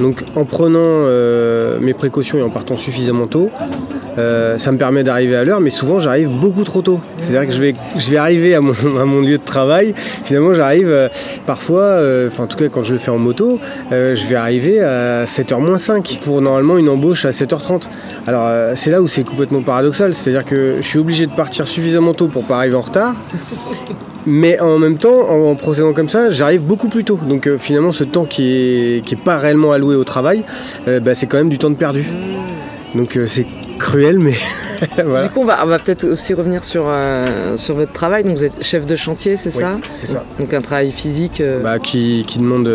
Donc 0.01 0.25
en 0.37 0.45
prenant 0.45 0.81
euh, 0.81 1.79
mes 1.81 1.95
précautions 1.95 2.39
et 2.39 2.43
en 2.43 2.51
partant 2.51 2.77
suffisamment 2.77 3.27
tôt, 3.27 3.51
euh, 4.19 4.59
ça 4.59 4.73
me 4.73 4.79
permet 4.79 5.05
d'arriver 5.05 5.37
à 5.37 5.45
l'heure, 5.45 5.61
mais 5.61 5.71
souvent 5.71 5.99
j'arrive 5.99 6.29
beaucoup 6.29 6.65
trop 6.65 6.83
tôt. 6.83 7.01
C'est-à-dire 7.19 7.49
que 7.49 7.55
je 7.55 7.63
vais, 7.63 7.75
je 7.97 8.11
vais 8.11 8.17
arriver 8.17 8.55
à 8.55 8.61
mon, 8.61 9.21
lieu 9.23 9.39
de 9.39 9.45
travail, 9.45 9.95
finalement 10.25 10.55
j'arrive 10.55 10.89
euh, 10.89 11.09
parfois, 11.47 12.01
enfin 12.27 12.45
en 12.45 12.47
tout 12.47 12.57
cas 12.57 12.69
quand 12.69 12.83
je 12.83 12.95
le 12.95 12.99
fais 12.99 13.11
en 13.11 13.19
moto, 13.19 13.59
je 13.91 14.27
vais 14.27 14.37
arriver 14.37 14.81
à 14.81 15.25
7h 15.25 15.61
moins 15.61 15.79
5 15.79 16.21
pour 16.25 16.41
normalement 16.41 16.79
une 16.79 16.89
embauche 16.89 17.25
à 17.25 17.31
7h30. 17.31 17.83
Alors 18.27 18.51
c'est 18.77 18.91
là 18.91 19.03
où 19.03 19.09
c'est 19.09 19.25
complètement 19.25 19.63
paradoxal, 19.63 20.15
c'est-à-dire 20.15 20.45
que 20.45 20.77
je 20.81 20.87
suis 20.87 20.99
obligé 20.99 21.27
de 21.27 21.33
partir 21.33 21.67
suffisamment 21.67 22.15
tôt 22.15 22.29
pour 22.29 22.45
pas 22.45 22.57
arriver 22.57 22.77
en 22.77 22.83
retard. 22.83 23.15
Mais 24.27 24.61
en 24.61 24.79
même 24.79 24.99
temps, 24.99 25.29
en, 25.31 25.55
procédant 25.55 25.93
comme 25.93 26.09
ça, 26.09 26.31
j'arrive 26.31 26.63
beaucoup 26.63 26.89
plus 26.89 27.05
tôt. 27.05 27.19
Donc 27.29 27.47
euh, 27.47 27.59
finalement, 27.59 27.93
ce 27.93 28.05
temps 28.05 28.25
qui 28.25 28.49
est, 28.53 29.05
qui 29.05 29.15
est 29.15 29.23
pas 29.23 29.39
réellement 29.39 29.73
alloué 29.73 29.97
au 29.97 30.05
travail, 30.05 30.45
euh, 30.89 31.01
bah, 31.01 31.15
c'est 31.15 31.27
quand 31.27 31.39
même 31.39 31.49
du 31.49 31.59
temps 31.59 31.71
de 31.71 31.77
perdu. 31.77 32.05
Donc 32.95 33.17
euh, 33.17 33.27
c'est 33.27 33.47
cruel, 33.79 34.19
mais 34.19 34.35
voilà. 35.05 35.27
Du 35.27 35.33
coup, 35.33 35.41
on 35.41 35.45
va, 35.45 35.79
peut-être 35.79 36.05
aussi 36.05 36.35
revenir 36.35 36.63
sur, 36.63 36.91
sur 37.57 37.75
votre 37.75 37.93
travail. 37.93 38.23
Donc, 38.23 38.37
vous 38.37 38.45
êtes 38.45 38.63
chef 38.63 38.87
de 38.87 38.95
chantier, 38.95 39.37
c'est 39.37 39.55
Oui, 39.55 39.61
ça 39.61 39.79
c'est 39.95 40.07
ça. 40.07 40.25
Donc, 40.39 40.55
un 40.55 40.61
travail 40.61 40.93
physique. 40.93 41.43
Bah, 41.63 41.79
qui, 41.79 42.25
qui 42.29 42.39
demande 42.39 42.71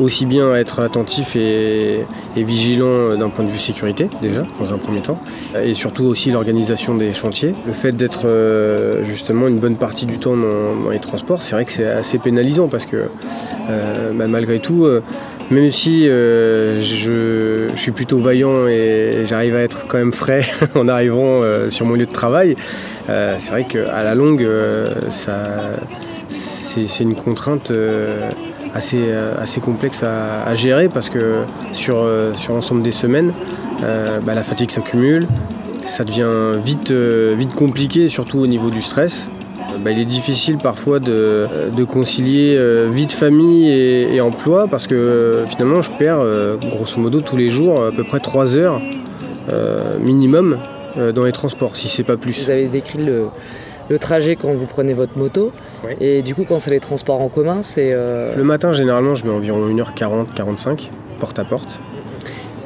aussi 0.00 0.26
bien 0.26 0.54
être 0.54 0.80
attentif 0.80 1.36
et, 1.36 2.04
vigilant 2.36 2.86
euh, 2.86 3.16
d'un 3.16 3.28
point 3.28 3.44
de 3.44 3.50
vue 3.50 3.58
sécurité 3.58 4.08
déjà 4.20 4.44
dans 4.58 4.72
un 4.72 4.78
premier 4.78 5.00
temps 5.00 5.20
et 5.62 5.72
surtout 5.72 6.04
aussi 6.04 6.32
l'organisation 6.32 6.96
des 6.96 7.12
chantiers. 7.12 7.54
Le 7.66 7.72
fait 7.72 7.92
d'être 7.92 8.22
euh, 8.26 9.04
justement 9.04 9.46
une 9.46 9.58
bonne 9.58 9.76
partie 9.76 10.06
du 10.06 10.18
temps 10.18 10.36
dans, 10.36 10.90
les 10.90 10.98
transports 10.98 11.42
c'est 11.42 11.54
vrai 11.54 11.64
que 11.64 11.72
c'est 11.72 11.86
assez 11.86 12.18
pénalisant 12.18 12.68
parce 12.68 12.86
que 12.86 13.04
euh, 13.70 14.12
bah, 14.14 14.26
malgré 14.26 14.58
tout 14.58 14.86
même 15.50 15.70
si 15.70 16.06
je, 16.06 17.68
suis 17.76 17.92
plutôt 17.92 18.18
vaillant 18.18 18.66
et 18.66 19.24
j'arrive 19.26 19.54
à 19.56 19.60
être 19.60 19.86
quand 19.86 19.98
même 19.98 20.12
frais 20.12 20.44
en 20.74 20.88
arrivant 20.88 21.42
sur 21.70 21.86
mon 21.86 21.94
lieu 21.94 22.06
de 22.06 22.12
travail, 22.12 22.56
c'est 23.06 23.50
vrai 23.50 23.64
qu'à 23.64 24.02
la 24.02 24.14
longue, 24.14 24.46
ça, 25.10 25.70
c'est 26.28 27.00
une 27.00 27.14
contrainte 27.14 27.70
assez, 28.74 28.98
euh, 29.00 29.34
assez 29.38 29.60
complexe 29.60 30.02
à, 30.02 30.54
gérer 30.54 30.88
parce 30.88 31.08
que 31.08 31.36
sur, 31.72 31.98
euh, 31.98 32.34
sur 32.34 32.54
l'ensemble 32.54 32.82
des 32.82 32.92
semaines, 32.92 33.32
euh, 33.82 34.18
bah, 34.20 34.34
la 34.34 34.42
fatigue 34.42 34.70
s'accumule, 34.70 35.26
ça 35.86 36.04
devient 36.04 36.58
vite, 36.62 36.90
vite 36.90 37.54
compliqué, 37.54 38.08
surtout 38.08 38.38
au 38.38 38.46
niveau 38.46 38.70
du 38.70 38.82
stress. 38.82 39.28
Bah, 39.80 39.90
il 39.90 39.98
est 39.98 40.04
difficile 40.04 40.58
parfois 40.58 40.98
de, 40.98 41.46
de 41.74 41.84
concilier 41.84 42.58
vie 42.88 43.06
de 43.06 43.12
famille 43.12 43.70
et, 43.70 44.20
emploi 44.20 44.66
parce 44.68 44.86
que 44.86 45.42
finalement 45.46 45.82
je 45.82 45.90
perds 45.90 46.24
grosso 46.60 46.98
modo 46.98 47.20
tous 47.20 47.36
les 47.36 47.50
jours 47.50 47.84
à 47.84 47.90
peu 47.90 48.04
près 48.04 48.20
3 48.20 48.56
heures 48.56 48.80
minimum 50.00 50.58
dans 51.14 51.24
les 51.24 51.32
transports, 51.32 51.76
si 51.76 51.88
c'est 51.88 52.04
pas 52.04 52.16
plus. 52.16 52.44
Vous 52.44 52.50
avez 52.50 52.68
décrit 52.68 53.04
le, 53.04 53.26
le 53.88 53.98
trajet 53.98 54.36
quand 54.36 54.54
vous 54.54 54.66
prenez 54.66 54.94
votre 54.94 55.18
moto. 55.18 55.52
Oui. 55.84 55.92
Et 56.00 56.22
du 56.22 56.34
coup, 56.34 56.44
quand 56.48 56.58
c'est 56.58 56.70
les 56.70 56.80
transports 56.80 57.20
en 57.20 57.28
commun, 57.28 57.62
c'est. 57.62 57.90
euh, 57.92 58.34
Le 58.36 58.44
matin, 58.44 58.72
généralement, 58.72 59.14
je 59.14 59.24
mets 59.26 59.32
environ 59.32 59.58
1h40, 59.68 60.26
45, 60.34 60.90
porte 61.20 61.38
à 61.38 61.44
porte. 61.44 61.80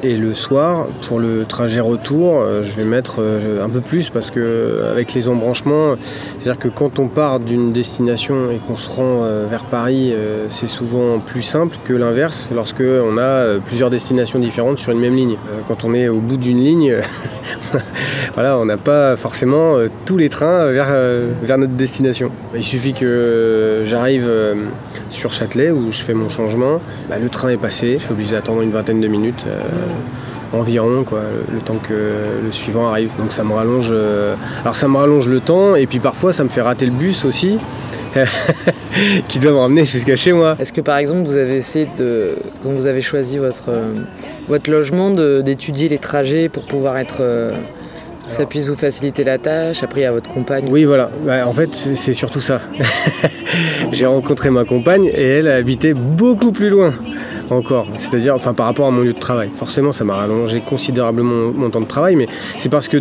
Et 0.01 0.15
le 0.15 0.33
soir, 0.33 0.87
pour 1.09 1.19
le 1.19 1.43
trajet 1.43 1.81
retour, 1.81 2.39
euh, 2.39 2.63
je 2.63 2.73
vais 2.73 2.85
mettre 2.85 3.17
euh, 3.19 3.61
un 3.61 3.69
peu 3.69 3.81
plus 3.81 4.09
parce 4.09 4.31
que 4.31 4.39
euh, 4.39 4.89
avec 4.89 5.13
les 5.13 5.27
embranchements, 5.27 5.95
c'est-à-dire 5.99 6.57
que 6.57 6.69
quand 6.69 6.99
on 6.99 7.09
part 7.09 7.41
d'une 7.41 7.73
destination 7.73 8.49
et 8.49 8.59
qu'on 8.59 8.77
se 8.77 8.87
rend 8.87 9.23
vers 9.49 9.65
Paris, 9.65 10.13
c'est 10.47 10.67
souvent 10.67 11.19
plus 11.19 11.41
simple 11.41 11.77
que 11.85 11.93
l'inverse 11.93 12.47
lorsque 12.53 12.81
on 12.81 13.17
a 13.17 13.59
plusieurs 13.59 13.89
destinations 13.89 14.39
différentes 14.39 14.77
sur 14.77 14.91
une 14.91 14.99
même 14.99 15.15
ligne. 15.15 15.35
Quand 15.67 15.83
on 15.83 15.93
est 15.93 16.07
au 16.07 16.19
bout 16.19 16.37
d'une 16.37 16.59
ligne, 16.59 16.95
voilà, 18.35 18.57
on 18.57 18.65
n'a 18.65 18.77
pas 18.77 19.17
forcément 19.17 19.77
tous 20.05 20.17
les 20.17 20.29
trains 20.29 20.67
vers, 20.71 21.57
notre 21.57 21.73
destination. 21.73 22.31
Il 22.55 22.63
suffit 22.63 22.93
que 22.93 23.83
j'arrive 23.85 24.29
sur 25.09 25.33
Châtelet 25.33 25.71
où 25.71 25.91
je 25.91 26.03
fais 26.03 26.13
mon 26.13 26.29
changement, 26.29 26.79
Bah, 27.09 27.17
le 27.21 27.29
train 27.29 27.49
est 27.49 27.57
passé, 27.57 27.93
je 27.97 28.03
suis 28.03 28.11
obligé 28.11 28.35
d'attendre 28.35 28.61
une 28.61 28.71
vingtaine 28.71 29.01
de 29.01 29.07
minutes 29.07 29.45
environ, 30.53 31.03
quoi, 31.03 31.21
le, 31.51 31.59
temps 31.59 31.79
que 31.87 31.93
le 32.43 32.51
suivant 32.51 32.89
arrive. 32.89 33.11
Donc 33.17 33.33
ça 33.33 33.43
me 33.43 33.53
rallonge, 33.53 33.89
euh, 33.91 34.35
alors 34.61 34.75
ça 34.75 34.87
me 34.87 34.97
rallonge 34.97 35.27
le 35.27 35.39
temps 35.39 35.75
et 35.75 35.85
puis 35.85 35.99
parfois 35.99 36.33
ça 36.33 36.43
me 36.43 36.49
fait 36.49 36.61
rater 36.61 36.85
le 36.85 36.91
bus 36.91 37.25
aussi. 37.25 37.57
qui 39.27 39.37
doit 39.37 39.51
me 39.51 39.57
ramener 39.57 39.85
jusqu'à 39.85 40.15
chez 40.15 40.33
moi. 40.33 40.55
Est-ce 40.59 40.73
que 40.73 40.81
par 40.81 40.97
exemple 40.97 41.21
vous 41.25 41.35
avez 41.35 41.57
essayé 41.57 41.87
de, 41.99 42.35
quand 42.63 42.71
vous 42.71 42.87
avez 42.87 43.01
choisi 43.01 43.37
votre, 43.37 43.69
euh, 43.69 43.93
votre 44.47 44.71
logement, 44.71 45.11
d'étudier 45.11 45.89
les 45.89 45.99
trajets 45.99 46.49
pour 46.49 46.65
pouvoir 46.65 46.97
être, 46.97 47.17
euh, 47.19 47.51
ça 48.29 48.47
puisse 48.47 48.67
vous 48.67 48.75
faciliter 48.75 49.23
la 49.23 49.37
tâche 49.37 49.83
Après 49.83 50.01
il 50.01 50.03
y 50.05 50.07
a 50.07 50.11
votre 50.11 50.31
compagne. 50.33 50.65
Oui, 50.69 50.85
voilà. 50.85 51.11
Bah, 51.23 51.47
en 51.47 51.53
fait, 51.53 51.69
c'est 51.71 51.95
c'est 51.95 52.13
surtout 52.13 52.41
ça. 52.41 52.61
J'ai 53.91 54.07
rencontré 54.07 54.49
ma 54.49 54.65
compagne 54.65 55.05
et 55.05 55.27
elle 55.27 55.47
habitait 55.47 55.93
beaucoup 55.93 56.51
plus 56.51 56.69
loin 56.69 56.95
encore. 57.51 57.87
C'est-à-dire, 57.97 58.35
enfin, 58.35 58.53
par 58.53 58.65
rapport 58.65 58.87
à 58.87 58.91
mon 58.91 59.01
lieu 59.01 59.13
de 59.13 59.19
travail. 59.19 59.49
Forcément, 59.53 59.91
ça 59.91 60.03
m'a 60.03 60.15
rallongé 60.15 60.61
considérablement 60.61 61.51
mon, 61.53 61.69
temps 61.69 61.81
de 61.81 61.85
travail, 61.85 62.15
mais 62.15 62.27
c'est 62.57 62.69
parce 62.69 62.87
que 62.87 62.97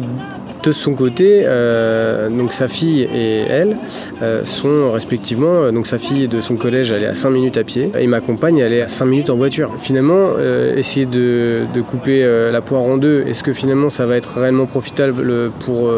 de 0.62 0.72
son 0.72 0.94
côté, 0.94 1.42
euh, 1.44 2.28
donc 2.28 2.52
sa 2.52 2.68
fille 2.68 3.02
et 3.02 3.38
elle 3.48 3.76
euh, 4.22 4.44
sont 4.44 4.90
respectivement, 4.90 5.62
euh, 5.62 5.70
donc 5.70 5.86
sa 5.86 5.98
fille 5.98 6.26
de 6.28 6.40
son 6.40 6.56
collège, 6.56 6.90
elle 6.92 7.04
est 7.04 7.08
à 7.08 7.14
5 7.14 7.30
minutes 7.30 7.56
à 7.56 7.64
pied 7.64 7.90
et 7.98 8.06
ma 8.06 8.20
compagne, 8.20 8.58
elle 8.58 8.72
est 8.72 8.82
à 8.82 8.88
5 8.88 9.06
minutes 9.06 9.30
en 9.30 9.36
voiture. 9.36 9.70
Finalement, 9.78 10.32
essayer 10.76 11.06
de, 11.06 11.66
couper 11.88 12.26
la 12.52 12.60
poire 12.60 12.82
en 12.82 12.96
deux, 12.96 13.24
est-ce 13.26 13.42
que 13.42 13.52
finalement 13.52 13.88
ça 13.88 14.04
va 14.04 14.16
être 14.16 14.38
réellement 14.38 14.66
profitable 14.66 15.50
pour, 15.60 15.90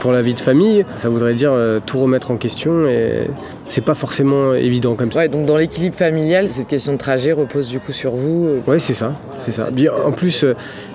pour 0.00 0.12
la 0.12 0.22
vie 0.22 0.34
de 0.34 0.40
famille? 0.40 0.84
Ça 0.96 1.08
voudrait 1.08 1.34
dire 1.34 1.52
tout 1.86 1.98
remettre 1.98 2.30
en 2.30 2.36
question 2.36 2.86
et 2.86 3.28
c'est 3.70 3.84
pas 3.84 3.94
forcément 3.94 4.52
évident 4.54 4.96
comme 4.96 5.12
ça. 5.12 5.20
Ouais, 5.20 5.28
donc 5.28 5.46
dans 5.46 5.56
l'équilibre 5.56 5.94
familial, 5.94 6.48
cette 6.48 6.66
question 6.66 6.92
de 6.94 6.98
trajet 6.98 7.30
repose 7.30 7.68
du 7.68 7.78
coup 7.78 7.92
sur 7.92 8.10
vous. 8.16 8.46
euh, 8.46 8.60
Ouais, 8.66 8.80
c'est 8.80 8.94
ça, 8.94 9.14
c'est 9.38 9.52
ça. 9.52 9.70
Bien, 9.70 9.92
en 10.04 10.10
plus, 10.10 10.42
euh, 10.42 10.54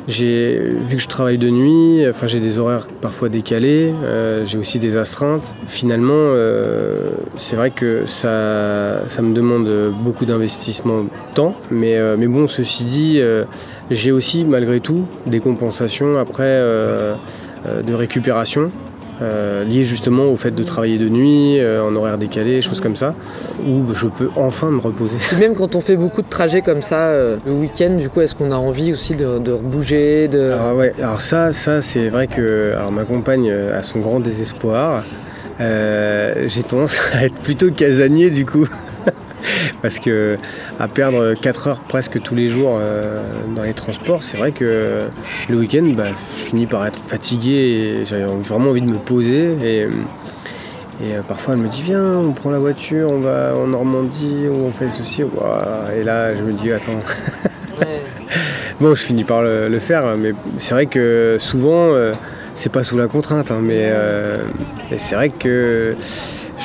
j'ai 0.10 0.60
vu 0.86 0.98
que 0.98 1.02
je 1.02 1.08
travaille 1.08 1.38
de 1.38 1.50
nuit, 1.50 2.04
enfin 2.10 2.28
j'ai 2.28 2.42
des 2.42 2.60
horaires 2.60 2.88
parfois 3.02 3.30
décalés, 3.30 3.94
euh, 4.04 4.44
j'ai 4.46 4.58
aussi 4.58 4.78
des 4.78 4.98
astreintes. 4.98 5.56
Finalement, 5.68 6.14
euh, 6.16 7.12
c'est 7.38 7.56
vrai 7.56 7.72
que 7.72 8.06
ça, 8.06 9.08
ça 9.08 9.22
me 9.22 9.34
demande 9.34 9.70
beaucoup 10.04 10.26
d'investissement 10.26 11.04
de 11.04 11.10
temps, 11.34 11.54
mais, 11.72 11.98
euh, 11.98 12.18
mais 12.20 12.28
bon, 12.28 12.48
ceci 12.50 12.84
dit, 12.84 13.20
euh, 13.20 13.46
j'ai 13.90 14.12
aussi 14.12 14.44
malgré 14.44 14.82
tout 14.82 15.06
des 15.28 15.40
compensations 15.40 16.18
après 16.20 16.44
euh, 16.44 17.16
euh, 17.66 17.82
de 17.82 17.94
récupération. 17.94 18.70
Euh, 19.22 19.64
liées 19.64 19.84
justement 19.84 20.26
au 20.26 20.36
fait 20.36 20.52
de 20.52 20.64
travailler 20.64 20.98
de 20.98 21.10
nuit, 21.10 21.60
euh, 21.60 21.84
en 21.84 21.96
horaire 21.96 22.18
décalé, 22.18 22.62
choses 22.62 22.82
comme 22.82 22.96
ça, 22.96 23.16
où 23.68 23.94
je 23.94 24.08
peux 24.08 24.30
enfin 24.36 24.72
me 24.72 24.80
reposer. 24.80 25.18
Même 25.40 25.56
quand 25.56 25.76
on 25.76 25.82
fait 25.82 25.98
beaucoup 25.98 26.22
de 26.22 26.30
trajets 26.30 26.62
comme 26.62 26.82
ça 26.82 27.08
euh, 27.08 27.38
le 27.46 27.52
week-end, 27.52 27.92
du 27.92 28.10
coup, 28.10 28.22
est-ce 28.22 28.36
qu'on 28.36 28.52
a 28.52 28.58
envie 28.58 28.94
aussi 28.94 29.16
de, 29.16 29.40
de 29.40 29.56
bouger 29.56 30.28
de... 30.28 30.52
Alors 30.52 30.76
ouais, 30.76 30.94
alors 31.00 31.22
ça, 31.22 31.54
ça 31.54 31.82
c'est 31.82 32.10
vrai 32.10 32.28
que 32.28 32.74
alors 32.76 32.92
ma 32.92 33.06
compagne 33.06 33.52
a 33.52 33.82
son 33.84 34.00
grand 34.00 34.20
désespoir. 34.20 35.04
Euh, 35.60 36.48
j'ai 36.48 36.64
tendance 36.64 36.98
à 37.14 37.26
être 37.26 37.36
plutôt 37.36 37.72
casanier 37.72 38.30
du 38.30 38.46
coup. 38.46 38.68
Parce 39.86 40.00
que 40.00 40.40
à 40.80 40.88
perdre 40.88 41.36
4 41.36 41.68
heures 41.68 41.80
presque 41.80 42.20
tous 42.20 42.34
les 42.34 42.50
jours 42.50 42.80
euh, 42.82 43.24
dans 43.56 43.62
les 43.62 43.76
transports, 43.76 44.24
c'est 44.24 44.36
vrai 44.36 44.52
que 44.52 45.04
le 45.48 45.56
week-end, 45.56 45.84
bah, 45.96 46.06
je 46.10 46.16
finis 46.16 46.66
par 46.66 46.88
être 46.88 46.98
fatigué 46.98 47.52
et 47.52 48.04
j'avais 48.04 48.24
vraiment 48.24 48.72
envie 48.72 48.82
de 48.82 48.90
me 48.90 48.98
poser. 48.98 49.52
Et, 49.64 49.82
et 49.82 51.14
euh, 51.14 51.22
parfois 51.22 51.54
elle 51.54 51.60
me 51.60 51.68
dit 51.68 51.84
viens, 51.84 52.18
on 52.18 52.32
prend 52.32 52.50
la 52.50 52.58
voiture, 52.58 53.12
on 53.12 53.20
va 53.20 53.56
en 53.56 53.68
Normandie, 53.68 54.48
ou 54.50 54.66
on 54.66 54.72
fait 54.72 54.90
ceci. 54.90 55.22
Et 55.22 56.04
là 56.04 56.34
je 56.34 56.42
me 56.42 56.54
dis 56.54 56.72
attends, 56.72 57.04
Bon, 58.82 58.96
je 58.96 59.04
finis 59.04 59.24
par 59.24 59.44
le, 59.44 59.70
le 59.70 59.80
faire, 59.80 60.18
mais 60.18 60.32
c'est 60.58 60.74
vrai 60.74 60.88
que 60.88 61.38
souvent, 61.40 61.94
euh, 61.94 62.12
c'est 62.56 62.72
pas 62.72 62.82
sous 62.82 62.98
la 62.98 63.08
contrainte, 63.08 63.52
hein, 63.52 63.60
mais 63.62 63.84
euh, 63.84 64.40
c'est 64.98 65.14
vrai 65.14 65.30
que 65.30 65.96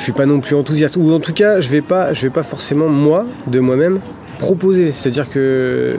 je 0.01 0.05
suis 0.05 0.13
pas 0.13 0.25
non 0.25 0.39
plus 0.39 0.55
enthousiaste, 0.55 0.97
ou 0.97 1.13
en 1.13 1.19
tout 1.19 1.31
cas, 1.31 1.61
je 1.61 1.69
vais 1.69 1.83
pas, 1.83 2.11
je 2.11 2.23
vais 2.23 2.31
pas 2.31 2.41
forcément 2.41 2.89
moi, 2.89 3.27
de 3.45 3.59
moi-même, 3.59 3.99
proposer. 4.39 4.93
C'est-à-dire 4.93 5.29
que 5.29 5.97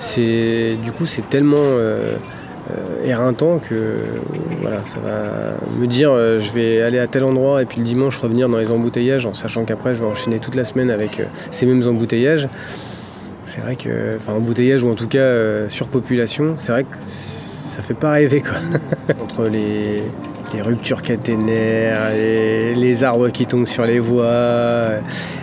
c'est, 0.00 0.76
du 0.82 0.90
coup, 0.90 1.06
c'est 1.06 1.30
tellement 1.30 1.58
euh, 1.60 2.16
euh, 2.72 3.04
éreintant 3.04 3.60
que 3.60 3.94
voilà, 4.60 4.78
ça 4.86 4.98
va 4.98 5.56
me 5.78 5.86
dire, 5.86 6.10
euh, 6.10 6.40
je 6.40 6.50
vais 6.50 6.82
aller 6.82 6.98
à 6.98 7.06
tel 7.06 7.22
endroit 7.22 7.62
et 7.62 7.64
puis 7.64 7.78
le 7.78 7.84
dimanche 7.84 8.18
revenir 8.18 8.48
dans 8.48 8.58
les 8.58 8.72
embouteillages, 8.72 9.24
en 9.24 9.34
sachant 9.34 9.64
qu'après, 9.64 9.94
je 9.94 10.00
vais 10.00 10.08
enchaîner 10.08 10.40
toute 10.40 10.56
la 10.56 10.64
semaine 10.64 10.90
avec 10.90 11.22
ces 11.52 11.64
mêmes 11.64 11.86
embouteillages 11.86 12.48
c'est 13.44 13.60
vrai 13.60 13.76
que, 13.76 14.16
enfin, 14.16 14.32
embouteillage 14.32 14.82
ou 14.82 14.90
en 14.90 14.96
tout 14.96 15.06
cas 15.06 15.68
surpopulation, 15.68 16.56
c'est 16.58 16.72
vrai 16.72 16.82
que 16.82 16.96
ça 17.04 17.82
fait 17.82 17.94
pas 17.94 18.10
rêver 18.10 18.40
quoi. 18.40 18.56
Entre 19.22 19.46
les, 19.46 20.02
les 20.54 20.62
ruptures 20.62 21.02
caténaires, 21.02 22.10
les, 22.12 22.74
les 22.74 23.04
arbres 23.04 23.28
qui 23.28 23.46
tombent 23.46 23.66
sur 23.66 23.84
les 23.86 23.98
voies, 23.98 25.00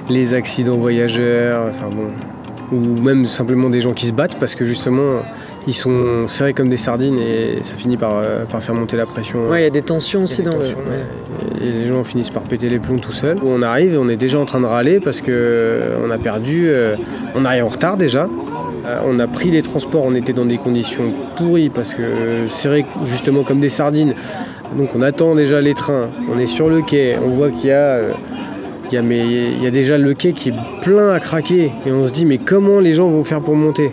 les 0.10 0.34
accidents 0.34 0.77
voyageurs, 0.77 1.68
enfin 1.70 1.89
bon, 1.89 2.75
ou 2.75 3.01
même 3.01 3.25
simplement 3.25 3.70
des 3.70 3.82
gens 3.82 3.94
qui 3.94 4.08
se 4.08 4.13
battent 4.13 4.39
parce 4.39 4.56
que 4.56 4.65
justement 4.65 5.22
ils 5.68 5.74
sont 5.74 6.27
serrés 6.27 6.53
comme 6.53 6.70
des 6.70 6.77
sardines 6.77 7.20
et 7.20 7.60
ça 7.63 7.75
finit 7.75 7.98
par, 7.98 8.18
euh, 8.18 8.46
par 8.46 8.63
faire 8.63 8.74
monter 8.74 8.98
la 8.98 9.06
pression. 9.06 9.48
Ouais, 9.48 9.62
il 9.62 9.63
y 9.63 9.68
a 9.68 9.72
des 9.72 9.84
tensions 9.84 10.24
aussi 10.24 10.41
dans 10.41 10.56
le. 10.56 10.65
ouais. 10.65 11.62
Et 11.62 11.72
les 11.72 11.86
gens 11.86 12.03
finissent 12.03 12.32
par 12.32 12.44
péter 12.44 12.70
les 12.70 12.80
plombs 12.80 12.98
tout 12.98 13.12
seuls. 13.12 13.38
On 13.46 13.62
arrive 13.62 13.94
et 13.94 13.98
on 13.98 14.10
est 14.10 14.15
déjà 14.15 14.39
en 14.39 14.46
train 14.46 14.60
de 14.60 14.65
râler 14.65 15.00
parce 15.00 15.22
que 15.22 15.32
euh, 15.32 15.98
on 16.03 16.10
a 16.10 16.18
perdu, 16.18 16.63
euh, 16.68 16.96
on 17.36 17.46
arrive 17.46 17.65
en 17.65 17.70
retard 17.70 17.98
déjà. 17.98 18.27
On 19.06 19.20
a 19.20 19.27
pris 19.27 19.51
les 19.51 19.62
transports, 19.62 20.03
on 20.03 20.15
était 20.15 20.34
dans 20.34 20.46
des 20.46 20.58
conditions 20.58 21.03
pourries 21.38 21.70
parce 21.70 21.94
que 21.94 22.01
serrés 22.50 22.84
justement 23.06 23.44
comme 23.44 23.60
des 23.60 23.70
sardines. 23.70 24.15
Donc 24.78 24.96
on 24.96 25.01
attend 25.01 25.36
déjà 25.36 25.60
les 25.60 25.74
trains, 25.74 26.10
on 26.34 26.40
est 26.40 26.48
sur 26.48 26.70
le 26.70 26.82
quai, 26.82 27.18
on 27.24 27.30
voit 27.30 27.50
qu'il 27.51 27.70
y 27.70 27.72
a, 27.72 27.96
euh, 27.96 28.12
il 28.92 29.63
y 29.63 29.68
a, 29.68 29.72
déjà 29.72 29.98
le 29.98 30.13
quai 30.13 30.34
qui 30.34 30.50
est 30.50 30.56
plein 30.82 31.12
à 31.12 31.20
craquer. 31.20 31.72
Et 31.86 31.92
on 31.92 32.06
se 32.08 32.13
dit 32.13 32.25
mais 32.25 32.38
comment 32.38 32.80
les 32.80 32.94
gens 32.94 33.08
vont 33.08 33.24
faire 33.24 33.42
pour 33.42 33.56
monter? 33.56 33.92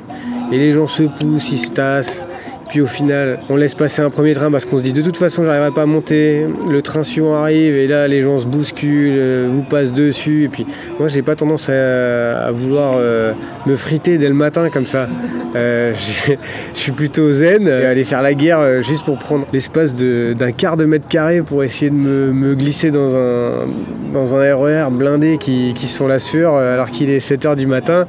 Et 0.52 0.58
les 0.58 0.72
gens 0.72 0.86
se 0.86 1.02
poussent, 1.02 1.50
ils 1.52 1.58
se 1.58 1.72
tassent. 1.72 2.24
Puis 2.68 2.82
au 2.82 2.86
final, 2.86 3.40
on 3.48 3.56
laisse 3.56 3.74
passer 3.74 4.02
un 4.02 4.10
premier 4.10 4.34
train 4.34 4.50
parce 4.50 4.66
qu'on 4.66 4.78
se 4.78 4.82
dit 4.82 4.92
de 4.92 5.00
toute 5.00 5.16
façon, 5.16 5.44
j'arriverai 5.44 5.70
pas 5.70 5.82
à 5.82 5.86
monter. 5.86 6.46
Le 6.70 6.82
train 6.82 7.02
suivant 7.02 7.34
arrive 7.34 7.74
et 7.74 7.86
là, 7.86 8.06
les 8.08 8.20
gens 8.20 8.38
se 8.38 8.46
bousculent, 8.46 9.14
euh, 9.16 9.48
vous 9.50 9.62
passent 9.62 9.92
dessus. 9.92 10.44
Et 10.44 10.48
puis, 10.48 10.66
moi, 10.98 11.08
j'ai 11.08 11.22
pas 11.22 11.34
tendance 11.34 11.70
à, 11.70 12.50
vouloir 12.52 12.94
euh, 12.96 13.32
me 13.66 13.74
friter 13.74 14.18
dès 14.18 14.28
le 14.28 14.34
matin 14.34 14.68
comme 14.68 14.84
ça. 14.84 15.08
Euh, 15.56 15.94
je 16.74 16.78
suis 16.78 16.92
plutôt 16.92 17.32
zen, 17.32 17.66
euh, 17.66 17.90
aller 17.90 18.04
faire 18.04 18.20
la 18.20 18.34
guerre 18.34 18.82
juste 18.82 19.04
pour 19.04 19.18
prendre 19.18 19.46
l'espace 19.52 19.94
d'un 19.94 20.52
quart 20.52 20.76
de 20.76 20.84
mètre 20.84 21.08
carré 21.08 21.40
pour 21.40 21.64
essayer 21.64 21.90
de 21.90 21.96
me, 21.96 22.54
glisser 22.54 22.90
dans 22.90 23.16
un, 23.16 23.66
dans 24.12 24.36
un 24.36 24.54
RER 24.54 24.90
blindé 24.90 25.38
qui, 25.38 25.72
qui 25.74 25.86
sent 25.86 26.08
la 26.08 26.18
sueur 26.18 26.56
alors 26.56 26.90
qu'il 26.90 27.08
est 27.08 27.26
7h 27.26 27.56
du 27.56 27.66
matin. 27.66 28.04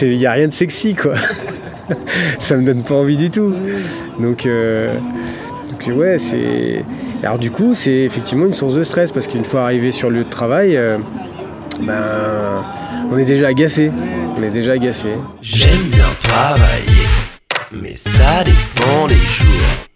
Il 0.00 0.16
n'y 0.16 0.26
a 0.26 0.32
rien 0.32 0.48
de 0.48 0.52
sexy, 0.52 0.94
quoi. 0.94 1.14
ça 2.38 2.56
me 2.56 2.64
donne 2.64 2.82
pas 2.82 2.94
envie 2.94 3.16
du 3.16 3.30
tout. 3.30 3.52
Donc, 4.20 4.46
euh, 4.46 4.96
euh, 5.88 5.92
ouais, 5.92 6.18
c'est. 6.18 6.84
Alors 7.22 7.38
du 7.38 7.50
coup, 7.50 7.74
c'est 7.74 7.92
effectivement 7.92 8.46
une 8.46 8.54
source 8.54 8.74
de 8.74 8.82
stress 8.82 9.12
parce 9.12 9.26
qu'une 9.26 9.44
fois 9.44 9.62
arrivé 9.62 9.92
sur 9.92 10.10
le 10.10 10.18
lieu 10.18 10.24
de 10.24 10.30
travail, 10.30 10.76
euh, 10.76 10.98
ben, 11.80 12.64
on 13.10 13.18
est 13.18 13.24
déjà 13.24 13.48
agacé. 13.48 13.90
On 14.36 14.42
est 14.42 14.50
déjà 14.50 14.72
agacé. 14.72 15.08
J'aime 15.40 15.88
bien 15.90 16.06
travailler, 16.18 17.06
mais 17.72 17.94
ça 17.94 18.44
dépend 18.44 19.06
des 19.06 19.14
jours. 19.14 19.91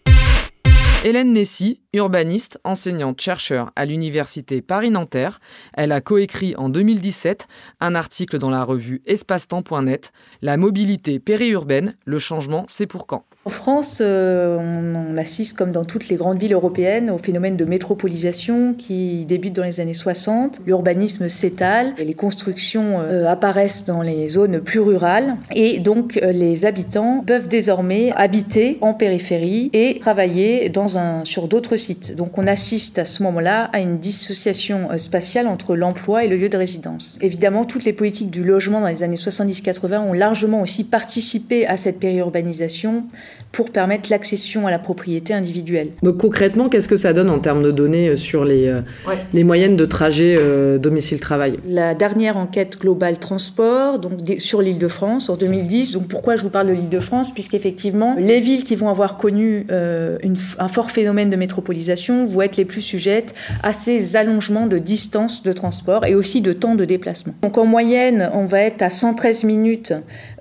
Hélène 1.07 1.35
Nessy, 1.35 1.83
urbaniste, 1.93 2.59
enseignante, 2.65 3.21
chercheur 3.21 3.71
à 3.77 3.85
l'université 3.85 4.61
Paris-Nanterre, 4.61 5.41
elle 5.73 5.93
a 5.93 6.01
coécrit 6.01 6.57
en 6.57 6.69
2017 6.69 7.47
un 7.79 7.95
article 7.95 8.41
dans 8.41 8.51
la 8.51 8.65
revue 8.65 9.03
espacetemps.net 9.07 10.11
La 10.43 10.57
mobilité 10.57 11.21
périurbaine, 11.21 11.97
le 12.07 12.19
changement, 12.19 12.65
c'est 12.67 12.89
pour 12.89 13.07
quand? 13.07 13.25
En 13.47 13.51
France, 13.51 14.03
euh, 14.05 14.59
on, 14.59 15.17
assiste, 15.17 15.57
comme 15.57 15.71
dans 15.71 15.85
toutes 15.85 16.09
les 16.09 16.17
grandes 16.17 16.41
villes 16.41 16.55
européennes, 16.55 17.11
au 17.11 17.19
phénomène 17.19 17.57
de 17.57 17.65
métropolisation 17.65 18.75
qui 18.75 19.25
débute 19.25 19.55
dans 19.55 19.63
les 19.63 19.79
années 19.79 19.95
60. 19.95 20.63
L'urbanisme 20.67 21.29
s'étale 21.29 21.95
et 21.97 22.05
les 22.05 22.15
constructions 22.15 23.01
euh, 23.01 23.25
apparaissent 23.29 23.85
dans 23.85 24.03
les 24.03 24.27
zones 24.27 24.59
plus 24.59 24.81
rurales. 24.81 25.37
Et 25.55 25.79
donc, 25.79 26.19
euh, 26.25 26.33
les 26.33 26.67
habitants 26.67 27.23
peuvent 27.25 27.47
désormais 27.47 28.11
habiter 28.17 28.79
en 28.81 28.95
périphérie 28.95 29.71
et 29.73 30.01
travailler 30.01 30.69
dans 30.69 30.99
un, 30.99 31.25
sur 31.25 31.47
d'autres 31.47 31.77
sites. 31.77 32.17
Donc, 32.17 32.39
on 32.39 32.49
assiste 32.49 32.99
à 32.99 33.05
ce 33.05 33.23
moment-là 33.23 33.71
à 33.73 33.79
une 33.79 33.99
dissociation 33.99 34.89
spatiale 34.99 35.47
entre 35.47 35.77
l'emploi 35.77 36.25
et 36.25 36.29
le 36.29 36.37
lieu 36.37 36.49
de 36.49 36.57
résidence. 36.57 37.17
Évidemment, 37.21 37.65
toutes 37.65 37.85
les 37.85 37.93
politiques 37.93 38.33
du 38.33 38.43
logement 38.43 38.81
dans 38.81 38.89
les 38.89 39.05
années 39.05 39.15
70-80 39.15 39.99
ont 39.99 40.13
largement 40.13 40.63
aussi 40.63 40.83
participé 40.83 41.65
à 41.69 41.77
cette 41.77 42.01
périurbanisation 42.01 43.05
pour 43.53 43.71
permettre 43.71 44.11
l'accession 44.11 44.67
à 44.67 44.71
la 44.71 44.79
propriété 44.79 45.33
individuelle. 45.33 45.91
Donc 46.03 46.19
concrètement, 46.19 46.69
qu'est-ce 46.69 46.89
que 46.89 46.97
ça 46.97 47.13
donne 47.13 47.31
en 47.31 47.39
termes 47.39 47.63
de 47.63 47.71
données 47.71 48.09
euh, 48.09 48.17
sur 48.17 48.45
les, 48.45 48.67
euh, 48.67 48.81
Ouais. 49.07 49.15
les 49.33 49.45
moyennes 49.45 49.77
de 49.77 49.85
trajet 49.87 50.35
euh, 50.39 50.79
domicile-travail? 50.79 51.59
La 51.67 51.95
dernière 51.95 52.37
enquête 52.37 52.79
globale 52.79 53.19
transport, 53.19 53.99
donc 53.99 54.13
sur 54.39 54.61
l'Île-de-France 54.61 55.31
en 55.31 55.37
2010. 55.37 55.93
Donc 55.93 56.09
pourquoi 56.09 56.37
je 56.37 56.43
vous 56.43 56.51
parle 56.51 56.69
de 56.69 56.73
l'Île-de-France 56.73 57.33
Puisqu'effectivement, 57.33 58.15
les 58.19 58.41
villes 58.41 58.65
qui 58.65 58.77
vont 58.77 58.89
avoir 58.89 59.17
connu 59.17 59.67
euh, 59.71 60.19
une 60.23 60.37
un 60.59 60.69
fort 60.69 60.91
phénomène 60.91 61.31
de 61.31 61.37
métropolisation 61.37 62.27
vont 62.27 62.43
être 62.43 62.57
les 62.57 62.65
plus 62.65 62.81
sujettes 62.81 63.35
à 63.63 63.73
ces 63.73 64.17
allongements 64.17 64.67
de 64.67 64.79
distance 64.79 65.43
de 65.43 65.53
transport 65.53 66.05
et 66.05 66.15
aussi 66.15 66.41
de 66.41 66.53
temps 66.53 66.75
de 66.75 66.85
déplacement. 66.85 67.35
Donc 67.43 67.59
en 67.59 67.65
moyenne, 67.65 68.31
on 68.33 68.47
va 68.47 68.61
être 68.61 68.83
à 68.83 68.91
113 68.91 69.45
minutes 69.45 69.93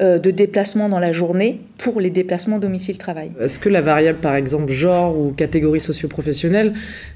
euh, 0.02 0.20
de 0.20 0.32
déplacement 0.32 0.90
dans 0.90 1.00
la 1.00 1.12
journée 1.12 1.62
pour 1.78 2.00
les 2.00 2.10
déplacements 2.10 2.60
domicile-travail. 2.60 3.32
Est-ce 3.40 3.60
que 3.60 3.70
la 3.70 3.82
variable, 3.82 4.20
par 4.20 4.36
exemple, 4.36 4.72
genre 4.72 5.18
ou 5.18 5.32
catégorie 5.32 5.80
socio-professionnelle, 5.80 6.74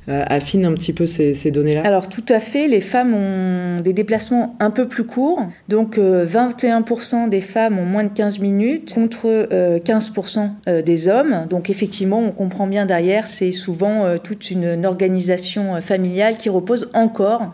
euh, 0.09 0.23
affine 0.27 0.65
un 0.65 0.73
petit 0.73 0.93
peu 0.93 1.05
ces, 1.05 1.33
ces 1.33 1.51
données-là? 1.51 1.81
Alors 1.85 2.09
tout 2.09 2.25
à 2.29 2.39
fait, 2.39 2.67
les 2.67 2.81
femmes 2.81 3.13
ont 3.13 3.81
des 3.81 3.93
déplacements 3.93 4.55
un 4.59 4.71
peu 4.71 4.87
plus 4.87 5.05
courts. 5.05 5.41
Donc 5.67 5.97
euh, 5.97 6.25
21% 6.25 7.29
des 7.29 7.41
femmes 7.41 7.79
ont 7.79 7.85
moins 7.85 8.03
de 8.03 8.09
15 8.09 8.39
minutes 8.39 8.93
contre 8.93 9.25
euh, 9.25 9.79
15% 9.79 10.49
euh, 10.67 10.81
des 10.81 11.07
hommes. 11.07 11.45
Donc 11.49 11.69
effectivement, 11.69 12.19
on 12.19 12.31
comprend 12.31 12.67
bien 12.67 12.85
derrière, 12.85 13.27
c'est 13.27 13.51
souvent 13.51 14.05
euh, 14.05 14.17
toute 14.17 14.51
une, 14.51 14.65
une 14.65 14.85
organisation 14.85 15.75
euh, 15.75 15.81
familiale 15.81 16.37
qui 16.37 16.49
repose 16.49 16.89
encore 16.93 17.53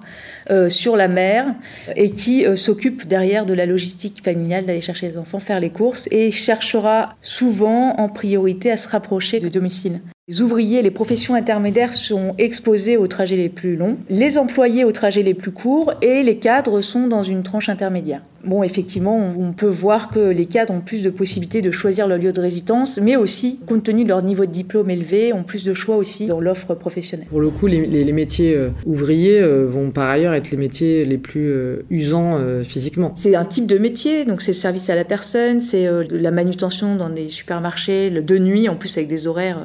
sur 0.69 0.95
la 0.95 1.07
mère 1.07 1.47
et 1.95 2.11
qui 2.11 2.45
s'occupe 2.55 3.07
derrière 3.07 3.47
de 3.47 3.53
la 3.55 3.65
logistique 3.65 4.23
familiale 4.23 4.65
d'aller 4.65 4.79
chercher 4.79 5.07
les 5.07 5.17
enfants, 5.17 5.39
faire 5.39 5.59
les 5.59 5.71
courses 5.71 6.07
et 6.11 6.29
cherchera 6.29 6.94
souvent 7.21 7.95
en 7.97 8.09
priorité 8.09 8.71
à 8.71 8.77
se 8.77 8.89
rapprocher 8.89 9.39
de 9.39 9.49
domicile. 9.49 10.01
Les 10.27 10.41
ouvriers, 10.41 10.81
les 10.81 10.89
professions 10.89 11.35
intermédiaires 11.35 11.93
sont 11.93 12.33
exposés 12.39 12.97
aux 12.97 13.05
trajets 13.05 13.35
les 13.35 13.47
plus 13.49 13.75
longs, 13.75 13.97
les 14.09 14.39
employés 14.39 14.83
aux 14.83 14.91
trajets 14.91 15.21
les 15.21 15.35
plus 15.35 15.51
courts 15.51 15.93
et 16.01 16.23
les 16.23 16.37
cadres 16.37 16.81
sont 16.81 17.05
dans 17.05 17.21
une 17.21 17.43
tranche 17.43 17.69
intermédiaire. 17.69 18.23
Bon, 18.43 18.61
effectivement, 18.63 19.17
on 19.39 19.53
peut 19.53 19.65
voir 19.67 20.07
que 20.07 20.19
les 20.19 20.45
cadres 20.45 20.71
ont 20.73 20.79
plus 20.81 21.01
de 21.01 21.09
possibilités 21.09 21.63
de 21.63 21.71
choisir 21.71 22.07
leur 22.07 22.19
lieu 22.19 22.31
de 22.31 22.39
résidence, 22.39 22.99
mais 23.01 23.15
aussi, 23.15 23.59
compte 23.67 23.83
tenu 23.83 24.03
de 24.03 24.09
leur 24.09 24.21
niveau 24.23 24.45
de 24.45 24.51
diplôme 24.51 24.89
élevé, 24.91 25.33
ont 25.33 25.41
plus 25.43 25.63
de 25.63 25.73
choix 25.73 25.95
aussi 25.95 26.27
dans 26.27 26.39
l'offre 26.39 26.75
professionnelle. 26.75 27.25
Pour 27.27 27.41
le 27.41 27.49
coup, 27.49 27.65
les, 27.65 27.85
les- 27.87 28.03
les 28.03 28.11
métiers 28.13 28.55
euh, 28.55 28.69
ouvriers 28.85 29.39
euh, 29.41 29.65
vont 29.67 29.89
par 29.89 30.09
ailleurs 30.09 30.33
être 30.35 30.51
les 30.51 30.57
métiers 30.57 31.05
les 31.05 31.17
plus 31.17 31.49
euh, 31.51 31.85
usants 31.91 32.37
physiquement. 32.63 33.11
C'est 33.15 33.35
un 33.35 33.45
type 33.45 33.65
de 33.67 33.79
métier, 33.79 34.25
donc 34.25 34.41
c'est 34.43 34.51
le 34.51 34.57
service 34.57 34.89
à 34.91 34.95
la 34.95 35.05
personne, 35.05 35.59
c'est 35.59 35.87
la 36.11 36.31
manutention 36.31 36.95
dans 36.95 37.09
des 37.09 37.29
supermarchés, 37.29 38.09
de 38.11 38.37
nuit 38.37 38.69
en 38.69 38.75
plus 38.75 38.95
avec 38.97 39.07
des 39.07 39.25
horaires 39.25 39.59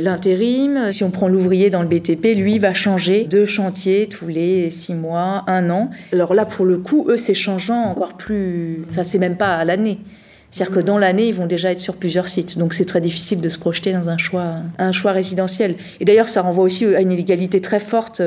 l'intérim. 0.00 0.90
Si 0.90 1.04
on 1.04 1.10
prend 1.10 1.28
l'ouvrier 1.28 1.70
dans 1.70 1.82
le 1.82 1.88
BTP, 1.88 2.36
lui 2.36 2.58
va 2.58 2.74
changer 2.74 3.24
de 3.24 3.44
chantier 3.44 4.06
tous 4.08 4.26
les 4.26 4.70
six 4.70 4.94
mois, 4.94 5.44
un 5.46 5.70
an. 5.70 5.90
Alors 6.12 6.34
là, 6.34 6.44
pour 6.44 6.64
le 6.64 6.78
coup, 6.78 7.06
eux, 7.08 7.16
c'est 7.16 7.34
changeant 7.34 7.84
encore 7.84 8.14
plus. 8.14 8.84
Enfin, 8.90 9.02
c'est 9.02 9.18
même 9.18 9.36
pas 9.36 9.56
à 9.56 9.64
l'année. 9.64 9.98
C'est-à-dire 10.50 10.76
que 10.76 10.80
dans 10.80 10.96
l'année, 10.96 11.28
ils 11.28 11.34
vont 11.34 11.46
déjà 11.46 11.72
être 11.72 11.80
sur 11.80 11.96
plusieurs 11.96 12.28
sites. 12.28 12.56
Donc 12.56 12.72
c'est 12.72 12.84
très 12.84 13.00
difficile 13.00 13.40
de 13.40 13.48
se 13.48 13.58
projeter 13.58 13.92
dans 13.92 14.08
un 14.08 14.16
choix, 14.16 14.54
un 14.78 14.92
choix 14.92 15.12
résidentiel. 15.12 15.74
Et 16.00 16.04
d'ailleurs, 16.04 16.28
ça 16.28 16.40
renvoie 16.40 16.64
aussi 16.64 16.86
à 16.86 17.00
une 17.00 17.12
inégalité 17.12 17.60
très 17.60 17.80
forte 17.80 18.22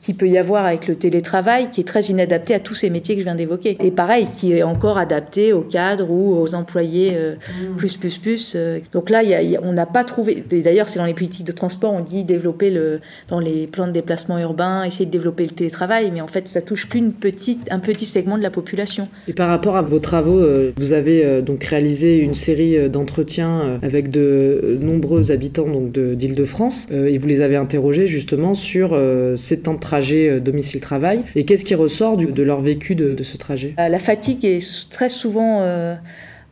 euh, 0.00 0.06
qui 0.10 0.14
peut 0.14 0.28
y 0.28 0.38
avoir 0.38 0.64
avec 0.64 0.88
le 0.88 0.94
télétravail, 0.96 1.68
qui 1.70 1.80
est 1.82 1.84
très 1.84 2.00
inadapté 2.02 2.54
à 2.54 2.58
tous 2.60 2.74
ces 2.74 2.90
métiers 2.90 3.14
que 3.16 3.20
je 3.20 3.24
viens 3.26 3.34
d'évoquer. 3.34 3.76
Et 3.84 3.90
pareil, 3.90 4.26
qui 4.32 4.52
est 4.52 4.62
encore 4.62 4.96
adapté 4.98 5.52
aux 5.52 5.60
cadres 5.60 6.10
ou 6.10 6.34
aux 6.40 6.54
employés 6.54 7.12
euh, 7.14 7.34
plus, 7.76 7.96
plus, 7.96 8.18
plus. 8.18 8.54
euh. 8.56 8.78
Donc 8.92 9.10
là, 9.10 9.22
il 9.22 9.28
y 9.28 9.34
a- 9.34 9.42
il 9.42 9.50
y 9.50 9.56
a- 9.56 9.60
on 9.62 9.72
n'a 9.72 9.86
pas 9.86 10.04
trouvé... 10.04 10.42
Et 10.50 10.62
d'ailleurs, 10.62 10.88
c'est 10.88 10.98
dans 10.98 11.04
les 11.06 11.14
politiques 11.14 11.46
de 11.46 11.52
transport, 11.52 11.92
on 11.92 12.00
dit 12.00 12.24
développer 12.24 12.70
le, 12.70 13.00
dans 13.28 13.40
les 13.40 13.66
plans 13.66 13.86
de 13.86 13.92
déplacement 13.92 14.38
urbain, 14.38 14.84
essayer 14.84 15.06
de 15.06 15.10
développer 15.10 15.44
le 15.44 15.50
télétravail, 15.50 16.10
mais 16.12 16.20
en 16.22 16.26
fait, 16.28 16.48
ça 16.48 16.62
touche 16.62 16.88
qu'une 16.88 17.12
petite, 17.12 17.68
un 17.70 17.78
petit 17.78 18.04
segment 18.04 18.38
de 18.38 18.42
la 18.42 18.50
population. 18.50 19.08
Et 19.28 19.32
par 19.32 19.48
rapport 19.48 19.76
à 19.76 19.82
vos 19.82 19.98
travaux, 19.98 20.38
euh, 20.38 20.72
vous 20.76 20.92
avez 20.92 21.42
donc 21.42 21.62
réalisé 21.64 22.18
une 22.18 22.34
série 22.34 22.88
d'entretiens 22.88 23.78
avec 23.82 24.10
de 24.10 24.78
nombreux 24.80 25.30
habitants 25.30 25.66
d'Île-de-France 25.68 26.88
et 26.90 27.18
vous 27.18 27.26
les 27.26 27.40
avez 27.42 27.56
interrogés 27.56 28.06
justement 28.06 28.54
sur 28.54 28.98
ces 29.36 29.60
temps 29.60 29.74
de 29.74 29.78
trajet 29.90 30.28
euh, 30.28 30.40
domicile-travail 30.40 31.24
et 31.34 31.44
qu'est-ce 31.44 31.64
qui 31.64 31.74
ressort 31.74 32.16
de 32.16 32.42
leur 32.42 32.60
vécu 32.60 32.94
de, 32.94 33.20
ce 33.22 33.36
trajet? 33.36 33.74
Euh, 33.80 33.88
La 33.88 33.98
fatigue 33.98 34.44
est 34.44 34.88
très 34.90 35.08
souvent 35.08 35.62
euh, 35.62 35.96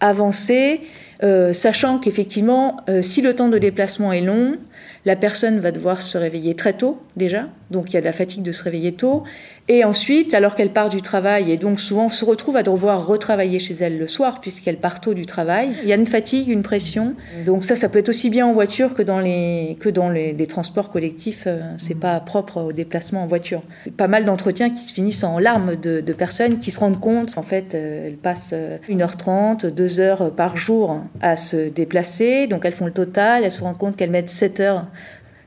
avancée. 0.00 0.80
Euh, 1.22 1.52
sachant 1.52 1.98
qu'effectivement, 1.98 2.76
euh, 2.88 3.02
si 3.02 3.22
le 3.22 3.34
temps 3.34 3.48
de 3.48 3.58
déplacement 3.58 4.12
est 4.12 4.20
long, 4.20 4.56
la 5.04 5.16
personne 5.16 5.58
va 5.58 5.72
devoir 5.72 6.00
se 6.00 6.18
réveiller 6.18 6.54
très 6.54 6.74
tôt 6.74 7.00
déjà, 7.16 7.48
donc 7.70 7.90
il 7.90 7.94
y 7.94 7.96
a 7.96 8.00
de 8.00 8.06
la 8.06 8.12
fatigue 8.12 8.42
de 8.42 8.52
se 8.52 8.62
réveiller 8.62 8.92
tôt. 8.92 9.24
Et 9.70 9.84
ensuite, 9.84 10.32
alors 10.32 10.54
qu'elle 10.54 10.70
part 10.70 10.88
du 10.88 11.02
travail, 11.02 11.52
et 11.52 11.56
donc 11.56 11.78
souvent 11.78 12.08
se 12.08 12.24
retrouve 12.24 12.56
à 12.56 12.62
devoir 12.62 13.06
retravailler 13.06 13.58
chez 13.58 13.74
elle 13.80 13.98
le 13.98 14.06
soir, 14.06 14.40
puisqu'elle 14.40 14.78
part 14.78 15.00
tôt 15.00 15.12
du 15.12 15.26
travail, 15.26 15.70
il 15.82 15.88
y 15.88 15.92
a 15.92 15.96
une 15.96 16.06
fatigue, 16.06 16.48
une 16.48 16.62
pression. 16.62 17.14
Donc 17.44 17.64
ça, 17.64 17.76
ça 17.76 17.88
peut 17.88 17.98
être 17.98 18.08
aussi 18.08 18.30
bien 18.30 18.46
en 18.46 18.52
voiture 18.52 18.94
que 18.94 19.02
dans 19.02 19.20
les, 19.20 19.76
que 19.78 19.90
dans 19.90 20.08
les, 20.08 20.46
transports 20.46 20.90
collectifs. 20.90 21.44
Euh, 21.46 21.60
c'est 21.76 21.98
pas 21.98 22.18
propre 22.20 22.62
au 22.62 22.72
déplacement 22.72 23.22
en 23.22 23.26
voiture. 23.26 23.62
Pas 23.98 24.08
mal 24.08 24.24
d'entretiens 24.24 24.70
qui 24.70 24.82
se 24.82 24.94
finissent 24.94 25.24
en 25.24 25.38
larmes 25.38 25.76
de, 25.76 26.00
personnes 26.12 26.58
qui 26.58 26.70
se 26.70 26.80
rendent 26.80 27.00
compte, 27.00 27.36
en 27.36 27.42
fait, 27.42 27.74
elles 27.74 28.16
passent 28.16 28.54
1h30, 28.88 29.66
euh, 29.66 29.70
2 29.70 30.00
heures 30.00 30.30
par 30.34 30.56
jour 30.56 31.02
à 31.20 31.36
se 31.36 31.68
déplacer. 31.68 32.46
Donc 32.46 32.64
elles 32.64 32.72
font 32.72 32.86
le 32.86 32.92
total, 32.92 33.44
elles 33.44 33.52
se 33.52 33.62
rendent 33.62 33.78
compte 33.78 33.96
qu'elles 33.96 34.10
mettent 34.10 34.28
7 34.28 34.60
heures 34.60 34.86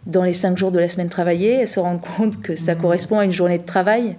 dans 0.05 0.23
les 0.23 0.33
cinq 0.33 0.57
jours 0.57 0.71
de 0.71 0.79
la 0.79 0.87
semaine 0.87 1.09
travaillée, 1.09 1.61
elles 1.61 1.67
se 1.67 1.79
rendent 1.79 2.01
compte 2.01 2.41
que 2.41 2.55
ça 2.55 2.75
mmh. 2.75 2.77
correspond 2.79 3.19
à 3.19 3.25
une 3.25 3.31
journée 3.31 3.59
de 3.59 3.65
travail. 3.65 4.15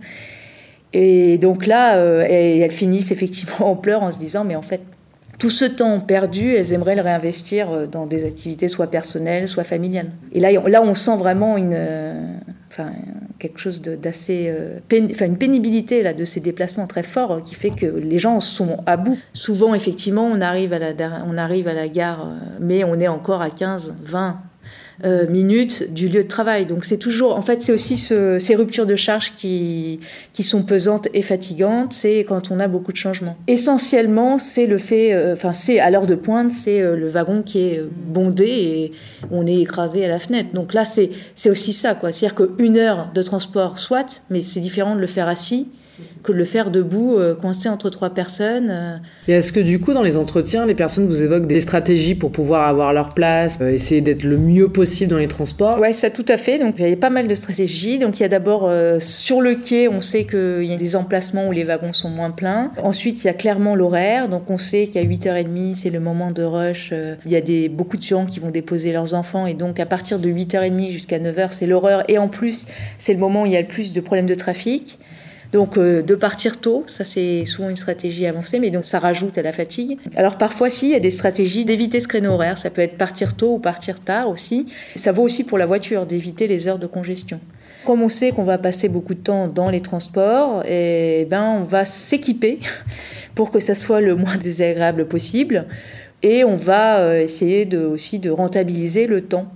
Et 0.92 1.38
donc 1.38 1.66
là, 1.66 1.96
euh, 1.96 2.24
elles 2.28 2.70
finissent 2.70 3.10
effectivement 3.10 3.70
en 3.70 3.76
pleurs 3.76 4.02
en 4.02 4.10
se 4.10 4.18
disant, 4.18 4.44
mais 4.44 4.56
en 4.56 4.62
fait, 4.62 4.82
tout 5.38 5.50
ce 5.50 5.64
temps 5.64 5.98
perdu, 6.00 6.54
elles 6.54 6.72
aimeraient 6.72 6.94
le 6.94 7.02
réinvestir 7.02 7.70
euh, 7.70 7.86
dans 7.86 8.06
des 8.06 8.24
activités 8.24 8.68
soit 8.68 8.88
personnelles, 8.88 9.48
soit 9.48 9.64
familiales. 9.64 10.10
Et 10.32 10.40
là, 10.40 10.52
là 10.52 10.82
on 10.82 10.94
sent 10.94 11.16
vraiment 11.16 11.56
une, 11.56 11.74
euh, 11.74 12.32
enfin, 12.70 12.92
quelque 13.42 13.58
chose 13.58 13.82
d'assez, 13.82 14.54
enfin, 15.10 15.26
une 15.26 15.36
pénibilité 15.36 16.02
là, 16.02 16.14
de 16.14 16.24
ces 16.24 16.38
déplacements 16.38 16.86
très 16.86 17.02
forts 17.02 17.42
qui 17.42 17.56
fait 17.56 17.70
que 17.70 17.86
les 17.86 18.20
gens 18.20 18.38
sont 18.38 18.78
à 18.86 18.96
bout. 18.96 19.18
Souvent, 19.32 19.74
effectivement, 19.74 20.24
on 20.24 20.40
arrive 20.40 20.72
à 20.72 20.78
la, 20.78 20.92
on 21.26 21.36
arrive 21.36 21.66
à 21.66 21.74
la 21.74 21.88
gare, 21.88 22.28
mais 22.60 22.84
on 22.84 23.00
est 23.00 23.08
encore 23.08 23.42
à 23.42 23.50
15, 23.50 23.94
20, 24.04 24.38
euh, 25.04 25.26
minutes 25.28 25.92
du 25.92 26.08
lieu 26.08 26.22
de 26.22 26.28
travail. 26.28 26.66
Donc 26.66 26.84
c'est 26.84 26.98
toujours, 26.98 27.36
en 27.36 27.42
fait, 27.42 27.62
c'est 27.62 27.72
aussi 27.72 27.96
ces 27.96 28.54
ruptures 28.54 28.86
de 28.86 28.96
charge 28.96 29.34
qui, 29.36 30.00
qui 30.32 30.42
sont 30.42 30.62
pesantes 30.62 31.08
et 31.14 31.22
fatigantes. 31.22 31.92
C'est 31.92 32.20
quand 32.20 32.50
on 32.50 32.60
a 32.60 32.68
beaucoup 32.68 32.92
de 32.92 32.96
changements. 32.96 33.36
Essentiellement, 33.46 34.38
c'est 34.38 34.66
le 34.66 34.78
fait, 34.78 35.12
euh, 35.12 35.34
enfin, 35.34 35.52
c'est 35.52 35.80
à 35.80 35.90
l'heure 35.90 36.06
de 36.06 36.14
pointe, 36.14 36.52
c'est 36.52 36.80
euh, 36.80 36.96
le 36.96 37.08
wagon 37.08 37.42
qui 37.42 37.60
est 37.60 37.82
bondé 38.06 38.44
et 38.44 38.92
on 39.30 39.46
est 39.46 39.60
écrasé 39.60 40.04
à 40.04 40.08
la 40.08 40.18
fenêtre. 40.18 40.50
Donc 40.54 40.74
là, 40.74 40.84
c'est 40.84 41.10
aussi 41.50 41.72
ça, 41.72 41.94
quoi. 41.94 42.12
C'est-à-dire 42.12 42.36
qu'une 42.36 42.76
heure 42.76 43.10
de 43.14 43.22
transport, 43.22 43.78
soit, 43.78 44.22
mais 44.30 44.42
c'est 44.42 44.60
différent 44.60 44.94
de 44.94 45.00
le 45.00 45.06
faire 45.06 45.28
assis 45.28 45.68
que 46.22 46.32
de 46.32 46.36
le 46.36 46.44
faire 46.44 46.70
debout, 46.70 47.16
euh, 47.18 47.34
coincé 47.34 47.68
entre 47.68 47.90
trois 47.90 48.10
personnes. 48.10 48.68
Euh. 48.70 48.96
Et 49.28 49.32
est-ce 49.32 49.52
que 49.52 49.60
du 49.60 49.80
coup, 49.80 49.92
dans 49.92 50.02
les 50.02 50.16
entretiens, 50.16 50.66
les 50.66 50.74
personnes 50.74 51.06
vous 51.06 51.22
évoquent 51.22 51.46
des 51.46 51.60
stratégies 51.60 52.14
pour 52.14 52.30
pouvoir 52.30 52.68
avoir 52.68 52.92
leur 52.92 53.12
place, 53.14 53.58
euh, 53.60 53.72
essayer 53.72 54.00
d'être 54.00 54.22
le 54.22 54.38
mieux 54.38 54.68
possible 54.68 55.10
dans 55.10 55.18
les 55.18 55.28
transports? 55.28 55.78
Oui, 55.80 55.92
ça 55.94 56.10
tout 56.10 56.24
à 56.28 56.36
fait. 56.36 56.58
Donc 56.58 56.76
il 56.78 56.88
y 56.88 56.92
a 56.92 56.96
pas 56.96 57.10
mal 57.10 57.28
de 57.28 57.34
stratégies. 57.34 57.98
Donc 57.98 58.20
il 58.20 58.22
y 58.22 58.26
a 58.26 58.28
d'abord 58.28 58.70
sur 59.00 59.40
le 59.40 59.54
quai, 59.54 59.88
on 59.88 60.00
sait 60.00 60.24
qu'il 60.24 60.64
y 60.64 60.72
a 60.72 60.76
des 60.76 60.96
emplacements 60.96 61.48
où 61.48 61.52
les 61.52 61.64
wagons 61.64 61.92
sont 61.92 62.08
moins 62.08 62.30
pleins. 62.30 62.70
Ensuite, 62.82 63.24
il 63.24 63.26
y 63.26 63.30
a 63.30 63.34
clairement 63.34 63.74
l'horaire. 63.74 64.28
Donc 64.28 64.48
on 64.48 64.58
sait 64.58 64.86
qu'à 64.86 65.02
8h30, 65.02 65.74
c'est 65.74 65.90
le 65.90 66.00
moment 66.00 66.30
de 66.30 66.42
rush. 66.42 66.92
Il 67.26 67.32
y 67.32 67.36
a 67.36 67.40
des, 67.40 67.68
beaucoup 67.68 67.96
de 67.96 68.02
gens 68.02 68.26
qui 68.26 68.40
vont 68.40 68.50
déposer 68.50 68.92
leurs 68.92 69.14
enfants. 69.14 69.46
Et 69.46 69.54
donc 69.54 69.80
à 69.80 69.86
partir 69.86 70.18
de 70.18 70.28
8h30 70.28 70.90
jusqu'à 70.90 71.18
9h, 71.18 71.48
c'est 71.50 71.66
l'horreur. 71.66 72.04
Et 72.08 72.18
en 72.18 72.28
plus, 72.28 72.66
c'est 72.98 73.12
le 73.12 73.18
moment 73.18 73.42
où 73.42 73.46
il 73.46 73.52
y 73.52 73.56
a 73.56 73.60
le 73.60 73.66
plus 73.66 73.92
de 73.92 74.00
problèmes 74.00 74.26
de 74.26 74.34
trafic. 74.34 74.98
Donc 75.52 75.76
euh, 75.76 76.02
de 76.02 76.14
partir 76.14 76.60
tôt, 76.60 76.84
ça 76.86 77.04
c'est 77.04 77.44
souvent 77.44 77.68
une 77.68 77.76
stratégie 77.76 78.26
avancée, 78.26 78.58
mais 78.58 78.70
donc 78.70 78.86
ça 78.86 78.98
rajoute 78.98 79.36
à 79.36 79.42
la 79.42 79.52
fatigue. 79.52 79.98
Alors 80.16 80.38
parfois 80.38 80.70
si, 80.70 80.86
il 80.86 80.92
y 80.92 80.94
a 80.94 81.00
des 81.00 81.10
stratégies 81.10 81.66
d'éviter 81.66 82.00
ce 82.00 82.08
créneau 82.08 82.32
horaire, 82.32 82.56
ça 82.56 82.70
peut 82.70 82.80
être 82.80 82.96
partir 82.96 83.36
tôt 83.36 83.54
ou 83.54 83.58
partir 83.58 84.00
tard 84.00 84.30
aussi. 84.30 84.66
Ça 84.96 85.12
vaut 85.12 85.22
aussi 85.22 85.44
pour 85.44 85.58
la 85.58 85.66
voiture, 85.66 86.06
d'éviter 86.06 86.46
les 86.46 86.68
heures 86.68 86.78
de 86.78 86.86
congestion. 86.86 87.38
Comme 87.84 88.00
on 88.00 88.08
sait 88.08 88.30
qu'on 88.30 88.44
va 88.44 88.58
passer 88.58 88.88
beaucoup 88.88 89.14
de 89.14 89.20
temps 89.20 89.48
dans 89.48 89.68
les 89.68 89.80
transports, 89.80 90.64
et 90.66 91.22
eh 91.22 91.24
ben 91.26 91.58
on 91.60 91.64
va 91.64 91.84
s'équiper 91.84 92.60
pour 93.34 93.50
que 93.50 93.60
ça 93.60 93.74
soit 93.74 94.00
le 94.00 94.14
moins 94.14 94.36
désagréable 94.36 95.06
possible. 95.06 95.66
Et 96.22 96.44
on 96.44 96.54
va 96.54 97.00
euh, 97.00 97.20
essayer 97.20 97.64
de, 97.64 97.78
aussi 97.78 98.20
de 98.20 98.30
rentabiliser 98.30 99.08
le 99.08 99.22
temps 99.22 99.52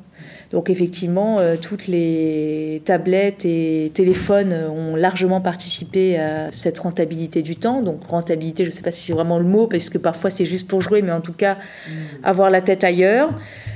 donc 0.52 0.70
effectivement, 0.70 1.38
euh, 1.38 1.56
toutes 1.60 1.88
les 1.88 2.80
tablettes 2.84 3.44
et 3.44 3.90
téléphones 3.94 4.52
ont 4.52 4.94
largement 4.94 5.40
participé 5.40 6.18
à 6.18 6.50
cette 6.52 6.78
rentabilité 6.78 7.42
du 7.42 7.56
temps. 7.56 7.82
Donc 7.82 8.04
rentabilité, 8.04 8.64
je 8.64 8.68
ne 8.68 8.72
sais 8.72 8.82
pas 8.82 8.92
si 8.92 9.04
c'est 9.04 9.12
vraiment 9.12 9.38
le 9.38 9.44
mot, 9.44 9.66
parce 9.66 9.90
que 9.90 9.98
parfois 9.98 10.30
c'est 10.30 10.44
juste 10.44 10.68
pour 10.68 10.80
jouer, 10.82 11.02
mais 11.02 11.12
en 11.12 11.20
tout 11.20 11.32
cas, 11.32 11.54
mm. 11.54 11.90
avoir 12.22 12.50
la 12.50 12.60
tête 12.60 12.84
ailleurs. 12.84 13.30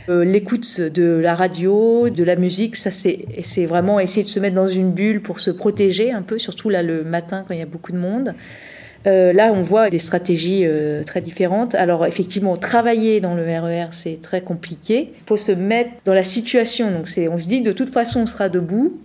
Euh, 0.09 0.25
l'écoute 0.25 0.81
de 0.81 1.19
la 1.19 1.35
radio, 1.35 2.09
de 2.09 2.25
la 2.25 2.37
musique, 2.37 2.77
ça 2.77 2.91
c'est 2.91 3.67
vraiment 3.67 4.01
essayer 4.01 4.23
de 4.23 4.29
se 4.29 4.41
mettre 4.41 4.55
dans 4.55 4.69
une 4.69 4.93
bulle 4.93 5.21
pour 5.23 5.41
se 5.41 5.51
protéger 5.51 6.13
un 6.13 6.23
peu, 6.23 6.39
surtout 6.39 6.69
là 6.69 6.83
le 6.83 7.05
matin 7.05 7.45
quand 7.47 7.55
il 7.55 7.61
y 7.61 7.63
a 7.63 7.67
beaucoup 7.67 7.93
de 7.93 7.99
monde. 7.99 8.35
Euh, 9.07 9.33
là, 9.33 9.53
on 9.55 9.63
voit 9.63 9.91
des 9.91 9.99
stratégies 9.99 10.63
euh, 10.65 11.03
très 11.03 11.21
différentes. 11.21 11.75
Alors, 11.75 12.07
effectivement, 12.07 12.57
travailler 12.57 13.21
dans 13.21 13.35
le 13.35 13.43
RER, 13.43 13.85
e 13.85 13.89
c'est 13.93 14.21
très 14.21 14.43
compliqué. 14.43 15.13
Il 15.15 15.27
faut 15.27 15.37
se 15.37 15.53
mettre 15.53 15.91
dans 16.05 16.15
la 16.15 16.25
situation. 16.25 16.91
Donc, 16.91 17.09
on 17.31 17.39
se 17.39 17.49
dit, 17.49 17.63
de 17.63 17.73
toute 17.73 17.91
façon, 17.91 18.21
on 18.21 18.27
sera 18.27 18.49
debout. 18.49 18.99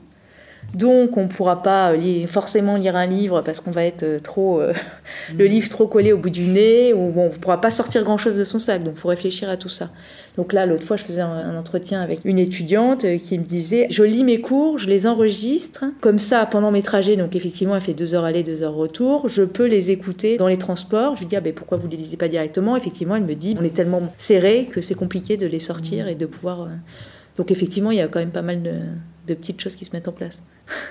Donc, 0.74 1.16
on 1.18 1.24
ne 1.24 1.28
pourra 1.28 1.64
pas 1.64 1.94
forcément 2.28 2.76
lire 2.76 2.96
un 2.96 3.06
livre 3.06 3.42
parce 3.42 3.62
qu'on 3.62 3.72
va 3.72 3.86
être 3.86 4.04
euh, 4.04 4.20
trop. 4.20 4.62
le 5.38 5.46
livre 5.46 5.70
trop 5.70 5.88
collé 5.88 6.12
au 6.12 6.18
bout 6.18 6.30
du 6.30 6.48
nez, 6.48 6.94
ou 6.94 7.14
on 7.16 7.26
ne 7.26 7.30
pourra 7.30 7.62
pas 7.62 7.72
sortir 7.72 8.04
grand-chose 8.04 8.38
de 8.38 8.44
son 8.44 8.60
sac. 8.60 8.84
Donc, 8.84 8.94
il 8.96 9.00
faut 9.00 9.10
réfléchir 9.10 9.50
à 9.50 9.58
tout 9.58 9.70
ça. 9.70 9.90
Donc 10.38 10.52
là, 10.52 10.66
l'autre 10.66 10.86
fois, 10.86 10.98
je 10.98 11.04
faisais 11.04 11.22
un, 11.22 11.56
entretien 11.56 12.02
avec 12.02 12.20
une 12.26 12.40
étudiante 12.40 13.06
euh, 13.06 13.18
qui 13.18 13.38
me 13.40 13.44
disait 13.44 13.88
Je 13.90 14.04
lis 14.04 14.24
mes 14.24 14.42
cours, 14.42 14.78
je 14.78 14.88
les 14.88 15.08
enregistre. 15.08 15.86
Comme 16.02 16.20
ça, 16.20 16.46
pendant 16.46 16.72
mes 16.72 16.82
trajets, 16.82 17.16
donc 17.16 17.36
effectivement, 17.36 17.76
elle 17.76 17.82
fait 17.82 17.94
deux 17.94 18.16
heures 18.16 18.26
aller, 18.26 18.44
deux 18.44 18.64
heures 18.64 18.76
retour, 18.76 19.30
je 19.30 19.44
peux 19.44 19.66
les 19.66 19.92
écouter 19.92 20.38
dans 20.38 20.48
les 20.48 20.58
transports. 20.58 21.16
Je 21.16 21.22
lui 21.22 21.28
dis 21.28 21.36
ah, 21.36 21.42
ben, 21.42 21.54
Pourquoi 21.54 21.78
vous 21.78 21.88
ne 21.88 21.92
les 21.92 21.98
lisez 21.98 22.18
pas 22.18 22.28
directement? 22.28 22.76
Effectivement, 22.76 23.16
elle 23.16 23.24
me 23.24 23.36
dit 23.36 23.56
On 23.60 23.64
est 23.64 23.74
tellement 23.74 24.02
serré 24.18 24.68
que 24.70 24.82
c'est 24.82 24.96
compliqué 24.96 25.38
de 25.38 25.48
les 25.48 25.60
sortir 25.60 26.08
et 26.08 26.16
de 26.16 26.26
pouvoir. 26.26 26.64
Euh, 26.64 26.68
donc 27.38 27.52
effectivement, 27.52 27.92
il 27.92 27.98
y 27.98 28.02
a 28.02 28.08
quand 28.08 28.20
même 28.20 28.32
pas 28.32 28.42
mal 28.42 28.62
de, 28.62 28.72
de 29.28 29.34
petites 29.34 29.62
choses 29.62 29.76
qui 29.76 29.86
se 29.86 29.92
mettent 29.94 30.08
en 30.08 30.12
place. 30.12 30.42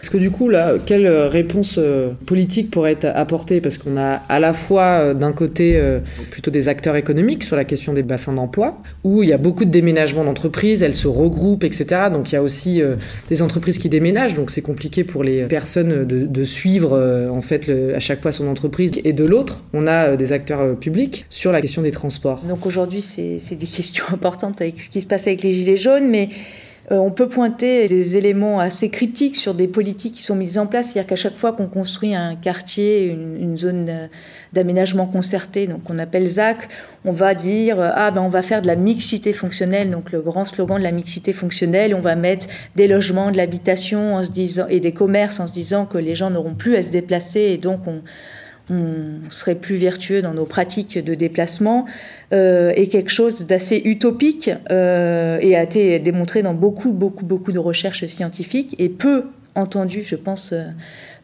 Est-ce 0.02 0.10
que 0.10 0.18
du 0.18 0.30
coup, 0.30 0.48
là, 0.48 0.74
quelle 0.84 1.08
réponse 1.08 1.76
euh, 1.78 2.10
politique 2.26 2.70
pourrait 2.70 2.92
être 2.92 3.06
apportée? 3.06 3.60
Parce 3.60 3.76
qu'on 3.76 3.96
a 3.96 4.22
à 4.28 4.38
la 4.38 4.52
fois, 4.52 4.82
euh, 4.82 5.14
d'un 5.14 5.32
côté, 5.32 5.76
euh, 5.76 5.98
plutôt 6.30 6.50
des 6.50 6.68
acteurs 6.68 6.94
économiques 6.94 7.42
sur 7.42 7.56
la 7.56 7.64
question 7.64 7.92
des 7.92 8.04
bassins 8.04 8.32
d'emploi, 8.32 8.78
où 9.02 9.22
il 9.22 9.28
y 9.28 9.32
a 9.32 9.38
beaucoup 9.38 9.64
de 9.64 9.70
déménagements 9.70 10.24
d'entreprises, 10.24 10.82
elles 10.82 10.94
se 10.94 11.08
regroupent, 11.08 11.64
etc. 11.64 12.02
Donc 12.12 12.30
il 12.30 12.34
y 12.36 12.38
a 12.38 12.42
aussi 12.42 12.82
des 13.28 13.42
entreprises 13.42 13.78
qui 13.78 13.88
déménagent, 13.88 14.34
donc 14.34 14.50
c'est 14.50 14.62
compliqué 14.62 15.04
pour 15.04 15.24
les 15.24 15.46
personnes 15.46 16.04
de, 16.04 16.44
suivre, 16.44 17.28
en 17.30 17.40
fait, 17.40 17.68
à 17.68 18.00
chaque 18.00 18.22
fois 18.22 18.32
son 18.32 18.46
entreprise. 18.46 18.92
Et 19.04 19.12
de 19.12 19.24
l'autre, 19.24 19.62
on 19.72 19.86
a 19.86 20.16
des 20.16 20.32
acteurs 20.32 20.76
publics 20.76 21.26
sur 21.30 21.52
la 21.52 21.60
question 21.60 21.82
des 21.82 21.90
transports. 21.90 22.42
Donc 22.48 22.66
aujourd'hui, 22.66 23.00
c'est 23.00 23.56
des 23.56 23.66
questions 23.74 24.04
importantes 24.12 24.60
avec 24.60 24.80
ce 24.80 24.88
qui 24.88 25.00
se 25.00 25.06
passe 25.06 25.26
avec 25.26 25.42
les 25.42 25.52
Gilets 25.52 25.76
jaunes, 25.76 26.08
mais 26.08 26.28
euh, 26.28 26.63
on 26.90 27.10
peut 27.10 27.28
pointer 27.28 27.86
des 27.86 28.16
éléments 28.16 28.60
assez 28.60 28.90
critiques 28.90 29.36
sur 29.36 29.54
des 29.54 29.68
politiques 29.68 30.14
qui 30.14 30.22
sont 30.22 30.36
mises 30.36 30.58
en 30.58 30.66
place, 30.66 30.88
c'est-à-dire 30.88 31.08
qu'à 31.08 31.16
chaque 31.16 31.36
fois 31.36 31.52
qu'on 31.52 31.66
construit 31.66 32.14
un 32.14 32.36
quartier, 32.36 33.06
une, 33.06 33.56
zone 33.56 34.08
d'aménagement 34.52 35.06
concerté, 35.06 35.66
donc 35.66 35.84
qu'on 35.84 35.98
appelle 35.98 36.28
ZAC, 36.28 36.68
on 37.04 37.12
va 37.12 37.34
dire 37.34 37.80
ah 37.80 38.10
ben 38.10 38.20
on 38.20 38.28
va 38.28 38.42
faire 38.42 38.60
de 38.60 38.66
la 38.66 38.76
mixité 38.76 39.32
fonctionnelle, 39.32 39.90
donc 39.90 40.12
le 40.12 40.20
grand 40.20 40.44
slogan 40.44 40.78
de 40.78 40.82
la 40.82 40.92
mixité 40.92 41.32
fonctionnelle, 41.32 41.94
on 41.94 42.00
va 42.00 42.16
mettre 42.16 42.48
des 42.76 42.86
logements, 42.86 43.30
de 43.30 43.36
l'habitation 43.36 44.16
en 44.16 44.22
se 44.22 44.30
disant 44.30 44.66
et 44.68 44.80
des 44.80 44.92
commerces 44.92 45.40
en 45.40 45.46
se 45.46 45.52
disant 45.52 45.86
que 45.86 45.98
les 45.98 46.14
gens 46.14 46.30
n'auront 46.30 46.54
plus 46.54 46.76
à 46.76 46.82
se 46.82 46.90
déplacer 46.90 47.40
et 47.40 47.58
donc 47.58 47.80
on 47.86 48.02
on 48.70 49.31
serait 49.31 49.55
plus 49.55 49.77
vertueux 49.77 50.22
dans 50.22 50.33
nos 50.33 50.46
pratiques 50.46 50.98
de 50.98 51.14
déplacement 51.14 51.87
euh, 52.33 52.72
est 52.74 52.87
quelque 52.87 53.11
chose 53.11 53.46
d'assez 53.46 53.83
utopique 53.85 54.50
euh, 54.70 55.38
et 55.40 55.55
a 55.55 55.62
été 55.62 55.98
démontré 55.98 56.42
dans 56.42 56.55
beaucoup, 56.55 56.92
beaucoup, 56.92 57.27
beaucoup 57.27 57.53
de 57.53 57.59
recherches 57.59 58.07
scientifiques 58.07 58.74
et 58.79 58.88
peu 58.88 59.24
entendu, 59.55 60.03
je 60.03 60.16
pense, 60.16 60.53
euh, 60.53 60.64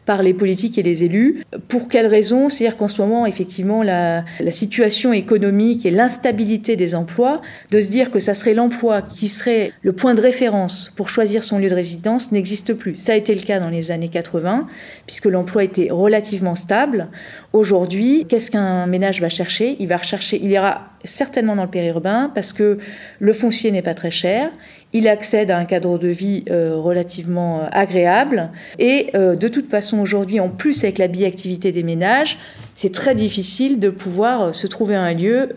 par 0.05 0.23
les 0.23 0.33
politiques 0.33 0.77
et 0.77 0.83
les 0.83 1.03
élus. 1.03 1.43
Pour 1.67 1.87
quelles 1.87 2.07
raisons? 2.07 2.49
C'est-à-dire 2.49 2.77
qu'en 2.77 2.87
ce 2.87 3.01
moment, 3.01 3.25
effectivement, 3.25 3.83
la, 3.83 4.23
situation 4.51 5.13
économique 5.13 5.85
et 5.85 5.91
l'instabilité 5.91 6.75
des 6.75 6.95
emplois, 6.95 7.41
de 7.69 7.79
se 7.79 7.89
dire 7.89 8.11
que 8.11 8.19
ça 8.19 8.33
serait 8.33 8.53
l'emploi 8.53 9.01
qui 9.01 9.29
serait 9.29 9.71
le 9.81 9.93
point 9.93 10.13
de 10.13 10.21
référence 10.21 10.91
pour 10.95 11.09
choisir 11.09 11.43
son 11.43 11.59
lieu 11.59 11.69
de 11.69 11.75
résidence 11.75 12.31
n'existe 12.31 12.73
plus. 12.73 12.95
Ça 12.97 13.13
a 13.13 13.15
été 13.15 13.33
le 13.33 13.41
cas 13.41 13.59
dans 13.59 13.69
les 13.69 13.91
années 13.91 14.09
80, 14.09 14.67
puisque 15.05 15.25
l'emploi 15.25 15.63
était 15.63 15.89
relativement 15.91 16.55
stable. 16.55 17.07
Aujourd'hui, 17.53 18.25
qu'est-ce 18.27 18.51
qu'un 18.51 18.87
ménage 18.87 19.21
va 19.21 19.29
chercher? 19.29 19.77
Il 19.79 19.87
va 19.87 19.97
rechercher, 19.97 20.39
il 20.41 20.51
ira 20.51 20.91
certainement 21.03 21.55
dans 21.55 21.63
le 21.63 21.69
périurbain 21.69 22.31
parce 22.33 22.53
que 22.53 22.77
le 23.19 23.33
foncier 23.33 23.71
n'est 23.71 23.81
pas 23.81 23.93
très 23.93 24.11
cher 24.11 24.51
il 24.93 25.07
accède 25.07 25.51
à 25.51 25.57
un 25.57 25.65
cadre 25.65 25.97
de 25.97 26.07
vie 26.07 26.43
euh, 26.49 26.75
relativement 26.75 27.61
euh, 27.61 27.67
agréable. 27.71 28.49
Et 28.79 29.07
euh, 29.15 29.35
de 29.35 29.47
toute 29.47 29.67
façon, 29.67 29.99
aujourd'hui, 29.99 30.39
en 30.39 30.49
plus 30.49 30.83
avec 30.83 30.97
la 30.97 31.07
biactivité 31.07 31.71
des 31.71 31.83
ménages, 31.83 32.39
c'est 32.75 32.91
très 32.91 33.15
difficile 33.15 33.79
de 33.79 33.89
pouvoir 33.89 34.55
se 34.55 34.67
trouver 34.67 34.95
un 34.95 35.13
lieu 35.13 35.49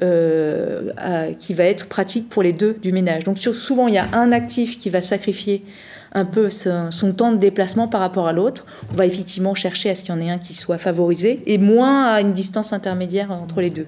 qui 1.38 1.54
va 1.54 1.64
être 1.64 1.88
pratique 1.88 2.28
pour 2.28 2.42
les 2.42 2.52
deux 2.52 2.76
du 2.82 2.92
ménage. 2.92 3.24
Donc 3.24 3.38
souvent, 3.38 3.88
il 3.88 3.94
y 3.94 3.98
a 3.98 4.08
un 4.12 4.30
actif 4.30 4.78
qui 4.78 4.90
va 4.90 5.00
sacrifier 5.00 5.62
un 6.12 6.26
peu 6.26 6.50
son, 6.50 6.90
temps 7.16 7.32
de 7.32 7.38
déplacement 7.38 7.88
par 7.88 8.00
rapport 8.00 8.28
à 8.28 8.34
l'autre. 8.34 8.66
On 8.92 8.96
va 8.96 9.06
effectivement 9.06 9.54
chercher 9.54 9.90
à 9.90 9.94
ce 9.94 10.02
qu'il 10.02 10.14
y 10.14 10.18
en 10.18 10.20
ait 10.20 10.30
un 10.30 10.38
qui 10.38 10.54
soit 10.54 10.76
favorisé 10.76 11.42
et 11.46 11.56
moins 11.56 12.12
à 12.12 12.20
une 12.20 12.32
distance 12.32 12.74
intermédiaire 12.74 13.30
entre 13.30 13.62
les 13.62 13.70
deux. 13.70 13.86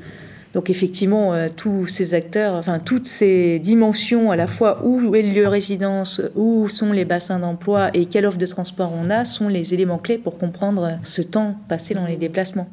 Donc 0.57 0.71
effectivement, 0.71 1.35
euh, 1.35 1.49
tous 1.55 1.87
ces 1.87 2.15
acteurs, 2.15 2.55
enfin 2.55 2.79
toutes 2.79 3.07
ces 3.07 3.59
dimensions, 3.59 4.31
à 4.31 4.37
la 4.37 4.47
fois 4.47 4.81
où 4.85 5.15
est 5.15 5.21
le 5.21 5.29
lieu 5.29 5.43
de 5.43 5.49
résidence, 5.49 6.23
où 6.35 6.71
sont 6.71 6.93
les 6.93 7.05
bassins 7.05 7.39
d'emploi 7.39 7.91
et 7.93 8.07
quelle 8.07 8.25
offre 8.25 8.39
de 8.39 8.47
transport 8.47 8.91
on 8.99 9.11
a, 9.11 9.27
sont 9.27 9.49
les 9.49 9.75
éléments 9.75 9.99
clés 9.99 10.17
pour 10.17 10.39
comprendre 10.39 10.99
ce 11.05 11.21
temps 11.21 11.57
passé 11.69 11.93
dans 11.93 12.07
les 12.07 12.17
déplacements. 12.17 12.71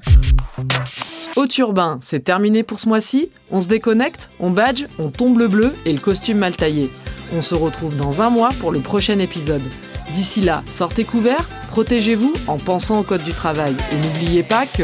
Au 1.36 1.46
turbin, 1.46 2.00
c'est 2.02 2.24
terminé 2.24 2.63
pour 2.63 2.80
ce 2.80 2.88
mois-ci. 2.88 3.30
On 3.52 3.60
se 3.60 3.67
déconnecte, 3.67 4.30
on 4.39 4.50
badge, 4.50 4.86
on 4.98 5.10
tombe 5.10 5.38
le 5.38 5.50
bleu 5.50 5.76
et 5.86 5.91
le 5.91 6.00
costume 6.00 6.38
mal 6.38 6.56
taillé. 6.56 6.89
On 7.36 7.41
se 7.41 7.54
retrouve 7.54 7.98
dans 7.98 8.22
un 8.22 8.30
mois 8.30 8.52
pour 8.62 8.72
le 8.72 8.80
prochain 8.80 9.19
épisode. 9.19 9.63
D'ici 10.13 10.39
là, 10.39 10.63
sortez 10.72 11.04
couverts, 11.04 11.50
protégez-vous 11.67 12.32
en 12.48 12.60
pensant 12.60 13.02
au 13.02 13.04
code 13.04 13.26
du 13.26 13.34
travail. 13.34 13.76
Et 13.91 13.98
n'oubliez 13.98 14.43
pas 14.43 14.65
que... 14.65 14.84